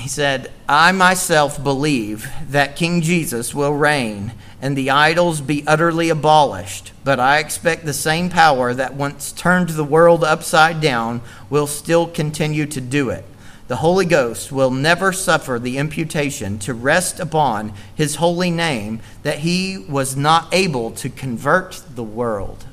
he 0.00 0.08
said, 0.08 0.50
I 0.68 0.92
myself 0.92 1.62
believe 1.62 2.30
that 2.48 2.76
King 2.76 3.02
Jesus 3.02 3.54
will 3.54 3.74
reign 3.74 4.32
and 4.62 4.76
the 4.76 4.90
idols 4.90 5.40
be 5.40 5.64
utterly 5.66 6.08
abolished, 6.08 6.92
but 7.04 7.18
I 7.18 7.38
expect 7.38 7.84
the 7.84 7.92
same 7.92 8.28
power 8.28 8.74
that 8.74 8.94
once 8.94 9.32
turned 9.32 9.70
the 9.70 9.84
world 9.84 10.22
upside 10.22 10.80
down 10.80 11.22
will 11.48 11.66
still 11.66 12.06
continue 12.06 12.66
to 12.66 12.80
do 12.80 13.10
it. 13.10 13.24
The 13.68 13.76
Holy 13.76 14.04
Ghost 14.04 14.50
will 14.50 14.72
never 14.72 15.12
suffer 15.12 15.58
the 15.58 15.78
imputation 15.78 16.58
to 16.60 16.74
rest 16.74 17.20
upon 17.20 17.72
his 17.94 18.16
holy 18.16 18.50
name 18.50 19.00
that 19.22 19.38
he 19.38 19.78
was 19.78 20.16
not 20.16 20.52
able 20.52 20.90
to 20.92 21.08
convert 21.08 21.82
the 21.94 22.02
world. 22.02 22.64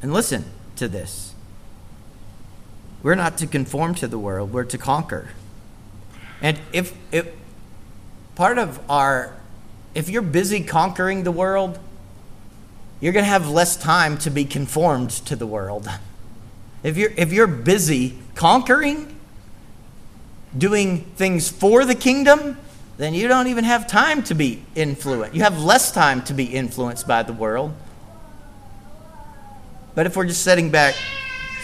And 0.00 0.12
listen 0.12 0.46
to 0.76 0.88
this. 0.88 1.33
We're 3.04 3.14
not 3.14 3.36
to 3.38 3.46
conform 3.46 3.94
to 3.96 4.08
the 4.08 4.18
world, 4.18 4.52
we're 4.52 4.64
to 4.64 4.78
conquer. 4.78 5.28
And 6.40 6.58
if, 6.72 6.96
if 7.12 7.28
part 8.34 8.56
of 8.56 8.80
our, 8.90 9.36
if 9.94 10.08
you're 10.08 10.22
busy 10.22 10.64
conquering 10.64 11.22
the 11.22 11.30
world, 11.30 11.78
you're 13.00 13.12
going 13.12 13.24
to 13.24 13.28
have 13.28 13.46
less 13.46 13.76
time 13.76 14.16
to 14.18 14.30
be 14.30 14.46
conformed 14.46 15.10
to 15.10 15.36
the 15.36 15.46
world. 15.46 15.86
If 16.82 16.96
you're, 16.96 17.12
if 17.18 17.30
you're 17.30 17.46
busy 17.46 18.18
conquering, 18.34 19.14
doing 20.56 21.02
things 21.16 21.50
for 21.50 21.84
the 21.84 21.94
kingdom, 21.94 22.56
then 22.96 23.12
you 23.12 23.28
don't 23.28 23.48
even 23.48 23.64
have 23.64 23.86
time 23.86 24.22
to 24.22 24.34
be 24.34 24.64
influenced. 24.74 25.34
You 25.34 25.42
have 25.42 25.62
less 25.62 25.92
time 25.92 26.22
to 26.22 26.32
be 26.32 26.44
influenced 26.44 27.06
by 27.06 27.22
the 27.22 27.34
world. 27.34 27.74
But 29.94 30.06
if 30.06 30.16
we're 30.16 30.26
just 30.26 30.42
sitting 30.42 30.70
back, 30.70 30.94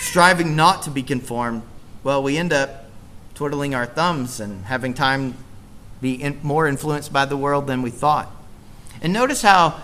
striving 0.01 0.57
not 0.57 0.83
to 0.83 0.91
be 0.91 1.03
conformed, 1.03 1.63
well, 2.03 2.23
we 2.23 2.37
end 2.37 2.53
up 2.53 2.87
twiddling 3.35 3.75
our 3.75 3.87
thumbs 3.87 4.41
and 4.41 4.65
having 4.65 4.95
time 4.95 5.37
be 6.01 6.15
in, 6.15 6.41
more 6.43 6.67
influenced 6.67 7.13
by 7.13 7.27
the 7.27 7.37
world 7.37 7.67
than 7.67 7.83
we 7.83 7.91
thought. 7.91 8.31
And 9.03 9.13
notice 9.13 9.43
how 9.43 9.81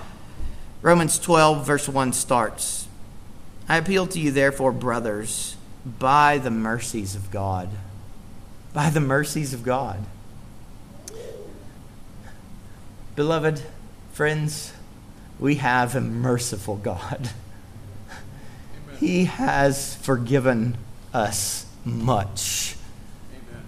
Romans 0.83 1.19
12, 1.19 1.67
verse 1.67 1.89
1 1.89 2.13
starts. 2.15 2.89
I 3.69 3.77
appeal 3.77 4.07
to 4.09 4.19
you, 4.19 4.31
therefore, 4.31 4.73
brothers, 4.73 5.57
by 5.85 6.39
the 6.39 6.51
mercies 6.51 7.15
of 7.15 7.31
God. 7.31 7.69
By 8.73 8.91
the 8.91 9.01
mercies 9.01 9.53
of 9.53 9.63
God. 9.63 10.05
Beloved 13.15 13.63
friends, 14.13 14.73
we 15.39 15.57
have 15.57 15.95
a 15.95 16.01
merciful 16.01 16.77
God. 16.77 17.31
He 18.99 19.25
has 19.25 19.97
forgiven 19.97 20.77
us 21.13 21.67
much. 21.85 22.77
Amen. 23.31 23.65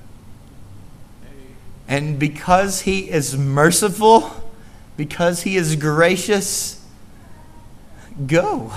And 1.87 2.19
because 2.19 2.83
He 2.83 3.11
is 3.11 3.37
merciful, 3.37 4.31
because 4.97 5.43
He 5.43 5.57
is 5.57 5.77
gracious, 5.77 6.85
go. 8.27 8.73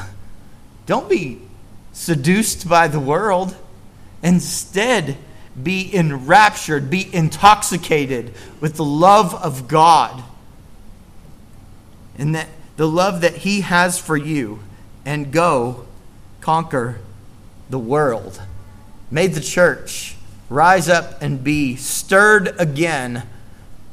Don't 0.86 1.10
be 1.10 1.41
seduced 1.93 2.68
by 2.68 2.88
the 2.88 2.99
world. 2.99 3.56
Instead, 4.24 5.18
be 5.62 5.93
enraptured, 5.95 6.89
be 6.89 7.14
intoxicated 7.14 8.34
with 8.60 8.76
the 8.76 8.86
love 8.86 9.34
of 9.36 9.68
God 9.68 10.24
and 12.18 12.36
that 12.36 12.47
the 12.78 12.88
love 12.88 13.22
that 13.22 13.38
He 13.38 13.62
has 13.62 13.97
for 13.99 14.16
you, 14.16 14.60
and 15.06 15.32
go 15.32 15.86
conquer 16.41 16.99
the 17.69 17.79
world. 17.79 18.41
May 19.09 19.27
the 19.27 19.41
church 19.41 20.15
rise 20.49 20.89
up 20.89 21.21
and 21.21 21.43
be 21.43 21.75
stirred 21.77 22.53
again 22.59 23.23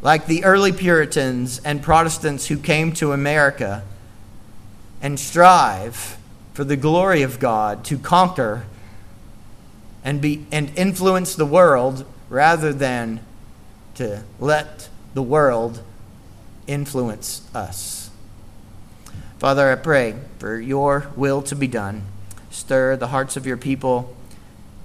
like 0.02 0.26
the 0.26 0.44
early 0.44 0.72
Puritans 0.72 1.60
and 1.64 1.82
Protestants 1.82 2.46
who 2.46 2.58
came 2.58 2.92
to 2.94 3.12
America 3.12 3.84
and 5.00 5.18
strive 5.18 6.18
for 6.54 6.64
the 6.64 6.76
glory 6.76 7.22
of 7.22 7.38
God 7.38 7.84
to 7.84 7.98
conquer 7.98 8.64
and 10.02 10.20
be 10.20 10.46
and 10.50 10.76
influence 10.76 11.34
the 11.34 11.46
world 11.46 12.04
rather 12.28 12.72
than 12.72 13.20
to 13.94 14.22
let 14.40 14.88
the 15.14 15.22
world 15.22 15.82
influence 16.66 17.48
us. 17.54 18.10
Father, 19.38 19.70
I 19.70 19.76
pray 19.76 20.16
for 20.38 20.58
your 20.58 21.10
will 21.16 21.42
to 21.42 21.54
be 21.54 21.68
done 21.68 22.02
stir 22.58 22.96
the 22.96 23.08
hearts 23.08 23.36
of 23.36 23.46
your 23.46 23.56
people, 23.56 24.14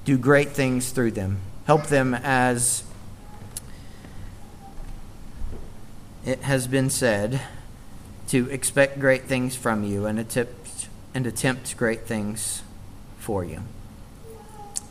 do 0.06 0.18
great 0.18 0.50
things 0.50 0.92
through 0.92 1.12
them. 1.12 1.40
Help 1.66 1.88
them 1.88 2.14
as 2.14 2.84
it 6.26 6.42
has 6.44 6.68
been 6.68 6.90
said 6.90 7.42
to 8.28 8.50
expect 8.50 9.00
great 9.00 9.24
things 9.24 9.56
from 9.56 9.84
you 9.84 10.06
and 10.06 10.20
attempt 10.20 10.88
and 11.14 11.28
attempt 11.28 11.78
great 11.78 12.02
things 12.02 12.64
for 13.20 13.44
you. 13.44 13.62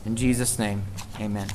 In 0.05 0.16
Jesus' 0.16 0.59
name, 0.59 0.85
amen. 1.20 1.49